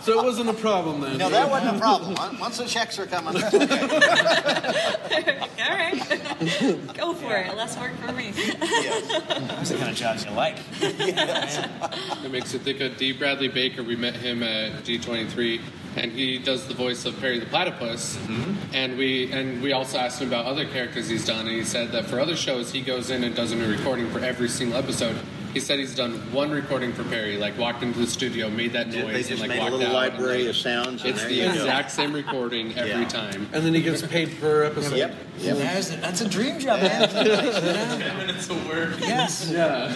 so 0.12 0.18
it 0.20 0.24
wasn't 0.24 0.48
a 0.48 0.54
problem 0.54 1.00
then. 1.02 1.18
No, 1.18 1.28
that 1.28 1.50
wasn't 1.50 1.76
a 1.76 1.78
problem. 1.78 2.14
Once- 2.14 2.40
Once 2.40 2.56
the 2.58 2.64
checks 2.64 2.98
are 2.98 3.04
coming, 3.06 3.34
that's 3.34 3.54
okay. 3.54 5.38
All 5.62 5.76
right, 5.76 5.94
go 6.94 7.12
for 7.14 7.36
it. 7.36 7.54
Less 7.56 7.76
work 7.78 7.94
for 7.98 8.12
me. 8.12 8.30
That's 8.32 9.68
the 9.70 9.76
kind 9.76 9.90
of 9.90 9.96
jobs 9.96 10.24
you 10.24 10.30
like. 10.32 10.56
It 10.80 12.30
makes 12.32 12.52
you 12.52 12.58
think 12.58 12.80
of 12.80 12.96
D. 12.96 13.12
Bradley 13.12 13.48
Baker. 13.48 13.82
We 13.82 13.96
met 13.96 14.16
him 14.16 14.42
at 14.42 14.82
D23, 14.82 15.60
and 15.96 16.12
he 16.12 16.38
does 16.38 16.66
the 16.66 16.74
voice 16.74 17.04
of 17.04 17.18
Perry 17.20 17.38
the 17.38 17.46
Platypus. 17.46 18.16
Mm-hmm. 18.16 18.74
And 18.74 18.96
we 18.96 19.30
and 19.32 19.62
we 19.62 19.72
also 19.72 19.98
asked 19.98 20.20
him 20.20 20.28
about 20.28 20.46
other 20.46 20.64
characters 20.66 21.08
he's 21.08 21.26
done, 21.26 21.46
and 21.46 21.56
he 21.56 21.64
said 21.64 21.92
that 21.92 22.06
for 22.06 22.18
other 22.20 22.36
shows 22.36 22.72
he 22.72 22.80
goes 22.80 23.10
in 23.10 23.24
and 23.24 23.34
does 23.34 23.52
a 23.52 23.56
new 23.56 23.70
recording 23.70 24.08
for 24.10 24.20
every 24.20 24.48
single 24.48 24.78
episode. 24.78 25.16
He 25.52 25.60
said 25.60 25.78
he's 25.78 25.94
done 25.94 26.12
one 26.32 26.50
recording 26.50 26.94
for 26.94 27.04
Perry, 27.04 27.36
like 27.36 27.58
walked 27.58 27.82
into 27.82 27.98
the 27.98 28.06
studio, 28.06 28.48
made 28.48 28.72
that 28.72 28.88
noise, 28.88 29.12
They 29.12 29.18
just 29.18 29.30
and 29.32 29.40
like 29.40 29.48
made 29.50 29.58
a 29.60 29.64
little 29.64 29.80
out. 29.80 29.84
and, 29.84 29.92
library 30.14 30.38
like, 30.44 30.48
of 30.48 30.56
sounds. 30.56 31.04
It's 31.04 31.22
the 31.24 31.34
you 31.34 31.42
go. 31.44 31.52
exact 31.52 31.90
same 31.90 32.14
recording 32.14 32.74
every 32.78 33.02
Yeah. 33.02 33.08
time. 33.08 33.50
And 33.52 33.62
then 33.62 33.74
he 33.74 33.82
gets 33.82 34.00
paid 34.00 34.40
per 34.40 34.64
episode. 34.64 34.96
Yep. 34.96 35.14
Yep. 35.40 35.56
That's 35.58 35.90
a, 35.92 35.96
that's 35.98 36.20
a 36.22 36.28
dream 36.30 36.58
job, 36.58 36.80
man. 36.80 37.06
Ten 37.10 38.16
minutes 38.16 38.48
of 38.48 38.66
work. 38.66 38.94
yes. 39.00 39.50
Yeah. 39.52 39.92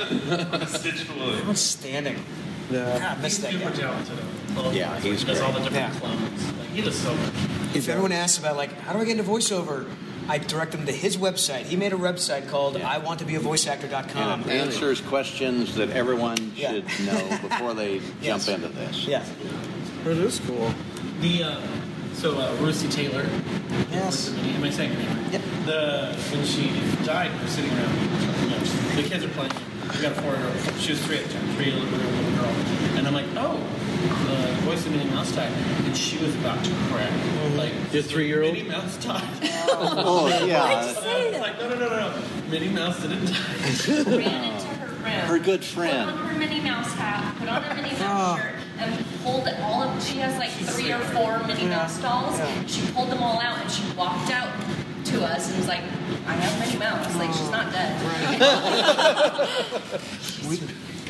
Residual. 0.58 1.36
Outstanding. 1.48 2.22
Yeah. 2.70 2.98
God, 2.98 3.02
I 3.18 3.22
miss 3.22 3.36
He's 3.38 3.42
that 3.44 3.52
super 3.52 3.80
guy. 3.80 4.02
Talented. 4.56 4.64
Well, 4.64 4.74
Yeah, 4.74 4.98
he's 5.00 5.20
he 5.22 5.26
does 5.26 5.40
all 5.40 5.52
the 5.52 5.60
great. 5.60 5.70
different 5.72 5.94
Yeah. 5.94 6.00
clones. 6.00 6.58
Like, 6.58 6.68
he 6.70 6.82
does 6.82 6.96
so 6.98 7.14
much. 7.14 7.32
If 7.74 7.88
everyone 7.88 8.12
asks 8.12 8.38
about 8.38 8.56
like 8.56 8.72
how 8.80 8.92
do 8.92 8.98
I 9.00 9.04
get 9.04 9.18
into 9.18 9.30
voiceover, 9.30 9.86
I 10.28 10.38
direct 10.38 10.72
them 10.72 10.86
to 10.86 10.92
his 10.92 11.16
website. 11.16 11.66
He 11.66 11.76
made 11.76 11.92
a 11.92 11.96
website 11.96 12.48
called 12.48 12.76
I 12.78 12.98
want 12.98 13.18
to 13.20 13.24
be 13.24 13.36
a 13.36 13.40
voiceactor.com. 13.40 14.42
And 14.42 14.50
it 14.50 14.54
answers 14.54 15.00
questions 15.00 15.74
that 15.76 15.90
everyone 15.90 16.52
Yeah. 16.56 16.72
should 16.72 16.84
know 17.06 17.38
before 17.48 17.74
they 17.74 18.00
Yes. 18.20 18.46
jump 18.46 18.62
into 18.62 18.74
this. 18.74 19.06
Yeah. 19.06 19.22
That 20.04 20.16
is 20.16 20.40
cool. 20.46 20.72
The 21.20 21.42
uh, 21.44 21.60
so 22.14 22.38
uh, 22.38 22.56
Russi 22.58 22.90
Taylor. 22.90 23.26
Yes. 23.92 24.32
Am 24.32 24.64
I 24.64 24.70
saying 24.70 24.92
her 24.92 24.98
name? 25.02 25.32
Yep. 25.32 25.42
The 25.66 26.16
when 26.32 26.44
she 26.46 26.70
died, 27.04 27.30
we're 27.40 27.48
sitting 27.48 27.70
around. 27.72 27.94
You 28.42 28.50
know, 28.50 28.58
the 28.96 29.02
kids 29.08 29.24
are 29.24 29.28
playing. 29.28 29.52
We 29.94 30.02
got 30.02 30.12
a 30.12 30.20
four-year-old. 30.22 30.80
She 30.80 30.92
was 30.92 31.00
three 31.06 31.18
at 31.18 31.24
the 31.26 31.32
time, 31.34 31.48
three 31.56 31.70
little, 31.72 31.88
little, 31.88 32.10
little 32.10 32.32
girl. 32.42 32.52
And 32.96 33.06
I'm 33.06 33.14
like, 33.14 33.26
oh, 33.36 33.56
the 33.96 34.52
voice 34.62 34.84
of 34.86 34.92
Minnie 34.92 35.10
Mouse 35.10 35.32
died, 35.32 35.52
and 35.84 35.96
she 35.96 36.18
was 36.18 36.34
about 36.36 36.62
to 36.64 36.70
crack. 36.90 37.12
Like 37.56 37.72
Your 37.92 38.02
three-year-old? 38.02 38.52
Minnie 38.54 38.68
Mouse 38.68 38.96
died. 39.04 39.22
Oh, 39.78 40.28
yeah. 40.46 40.62
I 40.62 40.86
was 40.86 41.40
like, 41.40 41.58
no, 41.58 41.68
no, 41.68 41.74
no, 41.74 41.88
no, 41.88 42.10
no. 42.10 42.22
Minnie 42.50 42.68
Mouse 42.68 43.00
didn't 43.02 43.26
die. 43.26 44.16
ran 44.16 44.52
into 44.52 44.66
her 44.66 44.86
room. 44.86 45.04
Her 45.04 45.38
good 45.38 45.64
friend. 45.64 46.10
Put 46.10 46.18
on 46.20 46.26
her 46.28 46.38
Minnie 46.38 46.60
Mouse 46.60 46.92
hat, 46.94 47.36
put 47.38 47.48
on 47.48 47.62
her 47.62 47.74
Minnie 47.74 47.98
Mouse 47.98 48.40
shirt, 48.40 48.54
and 48.78 49.06
pulled 49.22 49.48
all 49.60 49.82
of. 49.82 50.02
She 50.02 50.18
has 50.18 50.38
like 50.38 50.50
three 50.50 50.92
or 50.92 50.98
four 50.98 51.38
Minnie 51.46 51.66
Mouse 51.66 51.98
dolls. 52.00 52.40
She 52.66 52.86
pulled 52.92 53.10
them 53.10 53.22
all 53.22 53.38
out 53.40 53.58
and 53.58 53.70
she 53.70 53.82
walked 53.92 54.30
out 54.30 54.50
to 55.06 55.24
us 55.24 55.48
and 55.48 55.58
was 55.58 55.68
like, 55.68 55.82
"I 56.26 56.32
have 56.34 56.58
Minnie 56.66 56.78
Mouse. 56.78 57.16
Like 57.16 57.32
she's 57.32 57.50
not 57.50 57.72
dead." 57.72 58.00
we, 60.48 60.60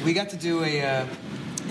we 0.05 0.13
got 0.13 0.29
to 0.31 0.37
do 0.37 0.65
a 0.65 0.83
uh, 0.83 1.07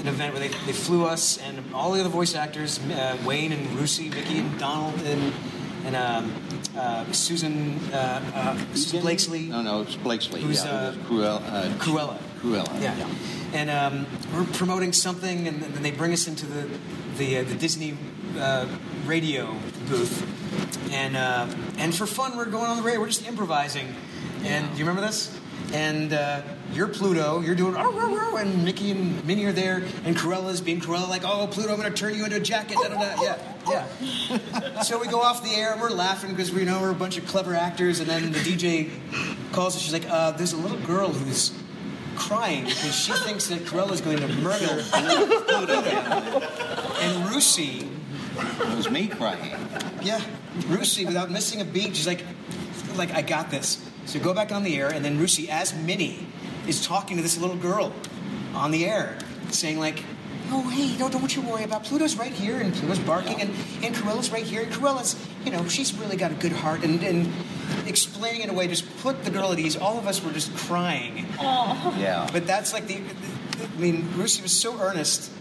an 0.05 0.13
event 0.13 0.33
where 0.33 0.47
they, 0.47 0.55
they 0.67 0.73
flew 0.73 1.05
us 1.05 1.39
and 1.39 1.63
all 1.73 1.91
the 1.91 1.99
other 1.99 2.09
voice 2.09 2.35
actors, 2.35 2.79
uh, 2.79 3.17
Wayne 3.25 3.51
and 3.51 3.75
Lucy, 3.75 4.09
Vicky 4.09 4.37
and 4.37 4.59
Donald 4.59 5.01
and 5.01 5.33
and 5.85 5.95
um, 5.95 6.33
uh, 6.75 7.11
Susan 7.11 7.77
uh, 7.93 8.21
uh, 8.33 9.01
Blakeslee. 9.01 9.49
No, 9.49 9.61
no, 9.61 9.81
it's 9.81 9.95
Blakeslee. 9.95 10.41
Who's, 10.41 10.65
yeah, 10.65 10.71
uh, 10.71 10.93
Cruella. 10.93 11.41
Uh, 11.45 11.69
Cruella. 11.77 12.17
Cruella. 12.39 12.81
Yeah, 12.81 13.07
And 13.53 13.69
um, 13.69 14.07
we're 14.33 14.45
promoting 14.45 14.93
something, 14.93 15.47
and 15.47 15.61
then 15.61 15.83
they 15.83 15.91
bring 15.91 16.11
us 16.11 16.27
into 16.27 16.45
the 16.47 16.67
the, 17.17 17.37
uh, 17.37 17.43
the 17.43 17.55
Disney 17.55 17.95
uh, 18.37 18.67
radio 19.05 19.55
booth, 19.87 20.91
and 20.91 21.15
uh, 21.15 21.47
and 21.77 21.95
for 21.95 22.05
fun, 22.07 22.35
we're 22.35 22.45
going 22.45 22.65
on 22.65 22.77
the 22.77 22.83
radio. 22.83 22.99
We're 22.99 23.07
just 23.07 23.27
improvising. 23.27 23.87
And 24.43 24.71
do 24.71 24.77
you 24.77 24.85
remember 24.85 25.05
this? 25.05 25.35
And 25.71 26.13
uh, 26.13 26.41
you're 26.73 26.87
Pluto. 26.87 27.41
You're 27.41 27.55
doing 27.55 27.75
oh, 27.77 27.81
oh, 27.93 28.29
oh, 28.33 28.37
and 28.37 28.63
Mickey 28.65 28.91
and 28.91 29.23
Minnie 29.25 29.45
are 29.45 29.51
there, 29.51 29.83
and 30.03 30.15
Cruella's 30.15 30.61
being 30.61 30.81
Cruella, 30.81 31.07
like, 31.07 31.23
oh, 31.23 31.47
Pluto, 31.47 31.71
I'm 31.73 31.79
going 31.79 31.91
to 31.91 31.97
turn 31.97 32.15
you 32.15 32.23
into 32.25 32.37
a 32.37 32.39
jacket. 32.39 32.77
Da, 32.81 32.89
da, 32.89 33.15
da. 33.15 33.21
Yeah, 33.21 33.37
yeah. 33.69 34.81
so 34.81 34.99
we 34.99 35.07
go 35.07 35.21
off 35.21 35.43
the 35.43 35.55
air, 35.55 35.71
and 35.73 35.81
we're 35.81 35.89
laughing 35.89 36.31
because 36.31 36.51
we 36.51 36.65
know 36.65 36.81
we're 36.81 36.91
a 36.91 36.95
bunch 36.95 37.17
of 37.17 37.25
clever 37.27 37.55
actors. 37.55 37.99
And 37.99 38.09
then 38.09 38.31
the 38.31 38.39
DJ 38.39 38.89
calls 39.53 39.75
us. 39.75 39.81
She's 39.81 39.93
like, 39.93 40.09
uh, 40.09 40.31
"There's 40.31 40.53
a 40.53 40.57
little 40.57 40.79
girl 40.79 41.09
who's 41.09 41.53
crying 42.15 42.65
because 42.65 42.95
she 42.95 43.11
thinks 43.13 43.47
that 43.47 43.59
Cruella's 43.65 44.01
going 44.01 44.17
to 44.17 44.27
murder 44.27 44.83
Pluto." 45.47 45.81
And 47.01 47.25
Russi, 47.29 47.87
It 48.37 48.75
was 48.77 48.89
me 48.89 49.07
crying. 49.07 49.51
yeah, 50.01 50.21
Russi, 50.67 51.05
without 51.05 51.31
missing 51.31 51.61
a 51.61 51.65
beat, 51.65 51.95
she's 51.95 52.07
like, 52.07 52.23
"Like 52.95 53.11
I 53.13 53.21
got 53.21 53.51
this." 53.51 53.81
So 54.05 54.19
go 54.19 54.33
back 54.33 54.51
on 54.51 54.63
the 54.63 54.75
air, 54.77 54.89
and 54.89 55.03
then 55.03 55.17
Russi, 55.19 55.49
as 55.49 55.73
Minnie, 55.73 56.27
is 56.67 56.85
talking 56.85 57.17
to 57.17 57.23
this 57.23 57.37
little 57.37 57.55
girl 57.57 57.93
on 58.53 58.71
the 58.71 58.85
air, 58.85 59.17
saying 59.49 59.79
like. 59.79 60.03
Oh, 60.51 60.61
hey, 60.69 60.95
don't, 60.95 61.11
don't 61.11 61.35
you 61.35 61.41
worry 61.41 61.63
about 61.63 61.85
Pluto's 61.85 62.17
right 62.17 62.31
here, 62.31 62.57
and 62.59 62.71
Pluto's 62.71 62.99
barking, 62.99 63.41
and, 63.41 63.49
and 63.83 63.95
Cruella's 63.95 64.29
right 64.29 64.43
here, 64.43 64.61
and 64.61 64.71
Cruella's, 64.71 65.15
you 65.43 65.49
know, 65.51 65.67
she's 65.67 65.91
really 65.97 66.17
got 66.17 66.31
a 66.31 66.35
good 66.35 66.51
heart, 66.51 66.83
and, 66.83 67.01
and 67.03 67.33
explaining 67.87 68.41
in 68.41 68.51
a 68.51 68.53
way 68.53 68.67
just 68.67 68.85
put 68.99 69.23
the 69.25 69.31
girl 69.31 69.51
at 69.53 69.57
ease. 69.57 69.75
All 69.75 69.97
of 69.97 70.05
us 70.05 70.23
were 70.23 70.31
just 70.31 70.55
crying. 70.55 71.25
Yeah. 71.41 72.29
But 72.31 72.45
that's 72.45 72.73
like 72.73 72.85
the, 72.85 72.97
I 72.97 73.79
mean, 73.79 74.03
Russi 74.09 74.43
was 74.43 74.51
so 74.51 74.79
earnest, 74.79 75.31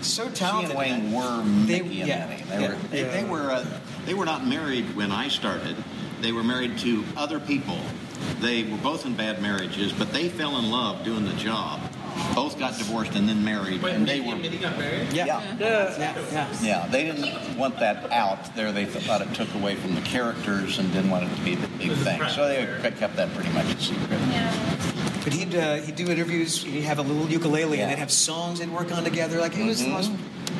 so 0.00 0.26
She 0.30 0.34
talented. 0.34 0.70
and 0.70 0.78
Wayne 0.78 1.12
were 1.12 1.42
They- 1.66 1.82
Mickey 1.82 2.00
and 2.00 2.08
yeah, 2.08 2.26
They 2.26 2.60
yeah. 2.62 2.68
were 2.68 2.74
they, 2.88 3.02
they 3.02 3.24
were 3.24 3.50
uh, 3.50 3.66
they 4.06 4.14
were 4.14 4.24
not 4.24 4.46
married 4.46 4.96
when 4.96 5.12
I 5.12 5.28
started. 5.28 5.76
They 6.22 6.32
were 6.32 6.42
married 6.44 6.78
to 6.78 7.04
other 7.14 7.40
people. 7.40 7.76
They 8.40 8.64
were 8.64 8.78
both 8.78 9.06
in 9.06 9.14
bad 9.14 9.40
marriages, 9.40 9.92
but 9.92 10.12
they 10.12 10.28
fell 10.28 10.58
in 10.58 10.70
love 10.70 11.04
doing 11.04 11.24
the 11.24 11.34
job. 11.34 11.80
Both 12.34 12.58
got 12.58 12.78
divorced 12.78 13.14
and 13.16 13.28
then 13.28 13.44
married, 13.44 13.82
Wait, 13.82 13.94
and 13.94 14.06
they 14.06 14.20
were 14.20 14.34
and 14.34 14.60
got 14.60 14.78
married? 14.78 15.12
Yeah. 15.12 15.26
yeah. 15.26 15.56
Yeah, 15.58 16.18
yeah. 16.30 16.56
Yeah, 16.62 16.86
they 16.86 17.04
didn't 17.04 17.56
want 17.56 17.78
that 17.80 18.10
out 18.12 18.54
there. 18.54 18.70
They 18.70 18.84
thought 18.84 19.20
it 19.20 19.34
took 19.34 19.52
away 19.54 19.74
from 19.74 19.94
the 19.94 20.00
characters 20.02 20.78
and 20.78 20.92
didn't 20.92 21.10
want 21.10 21.24
it 21.24 21.34
to 21.34 21.42
be 21.42 21.54
the 21.56 21.66
big 21.78 21.92
thing. 21.92 22.22
So 22.28 22.46
they 22.46 22.90
kept 22.92 23.16
that 23.16 23.32
pretty 23.34 23.50
much 23.50 23.66
a 23.66 23.80
secret. 23.80 24.20
Yeah. 24.30 24.76
But 25.24 25.32
he'd 25.32 25.54
uh, 25.54 25.76
he'd 25.76 25.96
do 25.96 26.10
interviews. 26.10 26.62
He'd 26.62 26.82
have 26.82 26.98
a 26.98 27.02
little 27.02 27.28
ukulele, 27.28 27.78
Yeah. 27.78 27.84
and 27.84 27.92
they'd 27.92 27.98
have 27.98 28.12
songs 28.12 28.58
they'd 28.58 28.70
work 28.70 28.92
on 28.92 29.04
together. 29.04 29.40
Like 29.40 29.56
it 29.56 29.64
was 29.64 29.82
the 29.82 29.88
most. 29.88 30.12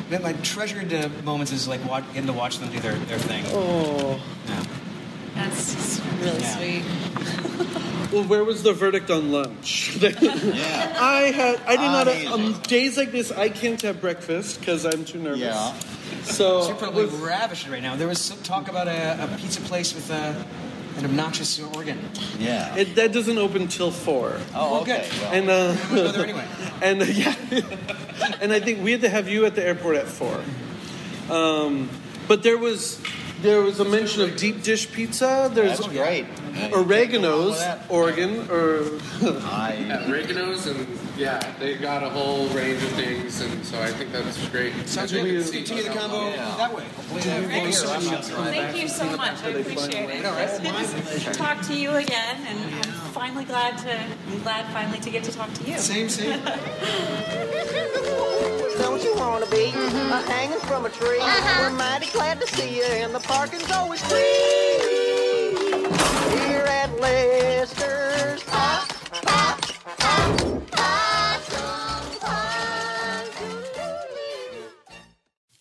My 0.09 0.17
my 0.17 0.33
treasured 0.33 0.91
uh, 0.93 1.09
moments 1.23 1.51
is 1.51 1.67
like 1.67 1.83
watch, 1.85 2.03
getting 2.13 2.27
to 2.27 2.33
watch 2.33 2.57
them 2.59 2.69
do 2.71 2.79
their, 2.79 2.95
their 2.95 3.19
thing. 3.19 3.43
Oh. 3.49 4.19
Yeah. 5.45 5.53
That's 5.55 6.01
really 6.21 6.41
Yeah. 6.41 6.57
sweet. 6.57 8.11
Well, 8.11 8.23
where 8.23 8.43
was 8.43 8.63
the 8.63 8.73
verdict 8.73 9.09
on 9.11 9.31
lunch? 9.31 9.97
Yeah. 10.01 10.97
I 10.99 11.31
had. 11.31 11.59
I 11.65 11.75
did 11.75 11.81
not. 11.81 12.07
Amazing. 12.07 12.31
Um, 12.31 12.61
days 12.63 12.97
like 12.97 13.11
this, 13.11 13.31
I 13.31 13.49
can't 13.49 13.81
have 13.81 13.99
breakfast 13.99 14.59
because 14.59 14.85
I'm 14.85 15.03
too 15.05 15.19
nervous. 15.19 15.39
Yeah. 15.41 15.73
So 16.23 16.61
So 16.61 16.67
you're 16.69 16.77
probably 16.77 17.05
with- 17.05 17.19
ravished 17.21 17.67
right 17.69 17.81
now. 17.81 17.95
There 17.95 18.07
was 18.07 18.19
some 18.19 18.37
talk 18.43 18.67
about 18.69 18.87
a, 18.87 19.23
a 19.23 19.27
pizza 19.37 19.61
place 19.61 19.93
with 19.93 20.09
uh, 20.11 20.33
an 20.97 21.05
obnoxious 21.05 21.59
organ. 21.75 21.99
Yeah. 22.39 22.75
it, 22.77 22.95
that 22.95 23.11
doesn't 23.11 23.37
open 23.37 23.67
till 23.67 23.91
four. 23.91 24.37
oh, 24.55 24.71
well, 24.71 24.81
okay. 24.81 25.07
good. 25.09 25.21
Well, 25.21 25.33
And 25.33 25.49
uh, 25.49 25.77
I'm 25.89 25.95
go 25.95 26.11
there 26.11 26.23
anyway. 26.23 26.45
and 26.81 27.01
uh, 27.01 27.05
yeah, 27.05 27.35
and 28.41 28.53
I 28.53 28.59
think 28.59 28.81
we 28.83 28.91
had 28.91 29.01
to 29.01 29.09
have 29.09 29.27
you 29.27 29.45
at 29.45 29.55
the 29.55 29.63
airport 29.65 29.97
at 29.97 30.07
four. 30.07 30.39
Um, 31.29 31.89
but 32.27 32.43
there 32.43 32.57
was 32.57 32.99
there 33.45 33.61
was 33.61 33.79
a 33.79 33.85
mention 33.85 34.23
of 34.23 34.35
deep 34.35 34.63
dish 34.63 34.91
pizza. 34.91 35.49
There's 35.53 35.77
that's 35.77 35.87
great. 35.87 36.25
Oregano's, 36.73 37.61
Oregon, 37.89 38.49
or 38.49 38.79
I, 39.45 40.03
Oregano's 40.07 40.67
and 40.67 40.87
yeah, 41.17 41.39
they 41.59 41.75
got 41.75 42.03
a 42.03 42.09
whole 42.09 42.47
range 42.49 42.81
of 42.83 42.89
things, 42.91 43.39
and 43.41 43.65
so 43.65 43.79
I 43.81 43.87
think 43.87 44.11
that's 44.11 44.37
great. 44.49 44.73
Sounds 44.87 45.13
I 45.13 45.15
think 45.17 45.27
good. 45.29 45.35
it's- 45.35 45.51
Continue 45.51 45.83
the 45.83 45.89
combo 45.97 46.29
Yeah. 46.29 46.55
that 46.57 46.73
way. 46.75 46.83
Thank 47.19 47.67
you 47.67 47.71
so 47.73 49.07
much. 49.17 49.43
I 49.43 49.49
appreciate 49.49 50.09
it. 50.09 50.25
It's 50.25 50.59
good 50.59 51.33
to 51.33 51.37
talk 51.37 51.61
to 51.67 51.73
you 51.75 51.91
again, 51.91 52.37
and 52.47 52.59
I'm 52.75 52.91
finally 53.13 53.45
glad 53.45 53.77
to 53.79 53.97
I'm 53.97 54.41
glad 54.43 54.65
finally 54.73 54.99
to 54.99 55.09
get 55.09 55.23
to 55.25 55.31
talk 55.31 55.53
to 55.53 55.63
you. 55.63 55.77
Same, 55.77 56.09
same. 56.09 56.41
Don't 58.77 59.01
you 59.03 59.15
wanna 59.15 59.45
be 59.47 59.71
uh, 59.73 60.21
hanging 60.23 60.59
from 60.59 60.85
a 60.85 60.89
tree? 60.89 61.19
We're 61.59 61.69
mighty 61.71 62.07
glad 62.11 62.41
to 62.41 62.47
see 62.47 62.75
you, 62.77 62.83
and 62.83 63.13
the 63.15 63.19
parking's 63.21 63.71
always 63.71 64.01
free. 64.01 64.94
Here 66.31 66.65
at 66.67 66.99
Lester's. 66.99 68.14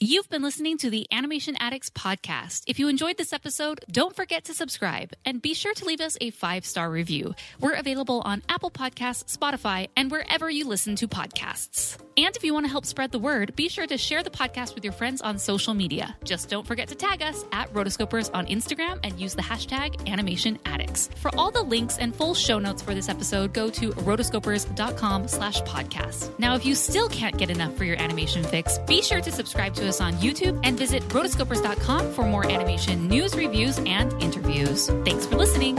You've 0.07 0.29
been 0.29 0.43
listening 0.43 0.77
to 0.79 0.91
the 0.91 1.07
Animation 1.11 1.57
Addicts 1.59 1.89
podcast. 1.89 2.65
If 2.67 2.79
you 2.79 2.89
enjoyed 2.89 3.17
this 3.17 3.33
episode, 3.33 3.83
don't 3.91 4.15
forget 4.15 4.45
to 4.45 4.53
subscribe 4.53 5.15
and 5.25 5.41
be 5.41 5.55
sure 5.55 5.73
to 5.73 5.85
leave 5.87 6.03
us 6.03 6.19
a 6.21 6.29
five 6.29 6.67
star 6.67 6.91
review. 6.91 7.35
We're 7.59 7.73
available 7.73 8.21
on 8.23 8.43
Apple 8.51 8.71
Podcasts, 8.71 9.35
Spotify, 9.35 9.89
and 9.97 10.11
wherever 10.11 10.51
you 10.51 10.69
listen 10.69 10.95
to 10.97 11.09
podcasts. 11.09 11.97
And 12.19 12.37
if 12.37 12.45
you 12.45 12.53
want 12.53 12.67
to 12.67 12.71
help 12.71 12.85
spread 12.85 13.13
the 13.13 13.19
word, 13.19 13.57
be 13.57 13.69
sure 13.69 13.87
to 13.87 13.97
share 13.97 14.23
the 14.23 14.31
podcast 14.31 14.75
with 14.75 14.85
your 14.85 14.93
friends 14.93 15.23
on 15.23 15.39
social 15.39 15.73
media. 15.75 16.15
Just 16.23 16.49
don't 16.49 16.67
forget 16.67 16.89
to 16.89 16.95
tag 16.95 17.23
us 17.23 17.43
at 17.51 17.73
Rotoscopers 17.73 18.31
on 18.33 18.47
Instagram 18.47 19.01
and 19.03 19.19
use 19.19 19.35
the 19.35 19.43
hashtag 19.43 20.07
Animation 20.07 20.59
Addicts. 20.67 21.09
For 21.17 21.35
all 21.37 21.51
the 21.51 21.63
links 21.63 21.97
and 21.99 22.15
full 22.15 22.35
show 22.35 22.59
notes 22.59 22.83
for 22.83 22.95
this 22.95 23.09
episode, 23.09 23.55
go 23.55 23.69
to 23.71 23.91
rotoscopers.com 23.93 25.29
slash 25.29 25.63
podcast. 25.63 26.39
Now, 26.39 26.55
if 26.55 26.67
you 26.67 26.75
still 26.75 27.09
can't 27.09 27.37
get 27.37 27.51
enough 27.51 27.75
for 27.75 27.85
your 27.85 28.01
animation 28.01 28.45
fix, 28.45 28.79
be 28.87 29.01
sure 29.03 29.23
to 29.23 29.33
subscribe 29.33 29.75
to 29.75 29.89
us 29.89 29.94
on 30.01 30.15
YouTube 30.15 30.59
and 30.65 30.79
visit 30.79 31.03
rotoscopers.com 31.09 32.13
for 32.13 32.25
more 32.25 32.47
animation 32.51 33.09
news, 33.09 33.35
reviews, 33.37 33.79
and 33.87 34.13
interviews. 34.23 34.89
Thanks 35.05 35.27
for 35.27 35.37
listening. 35.37 35.79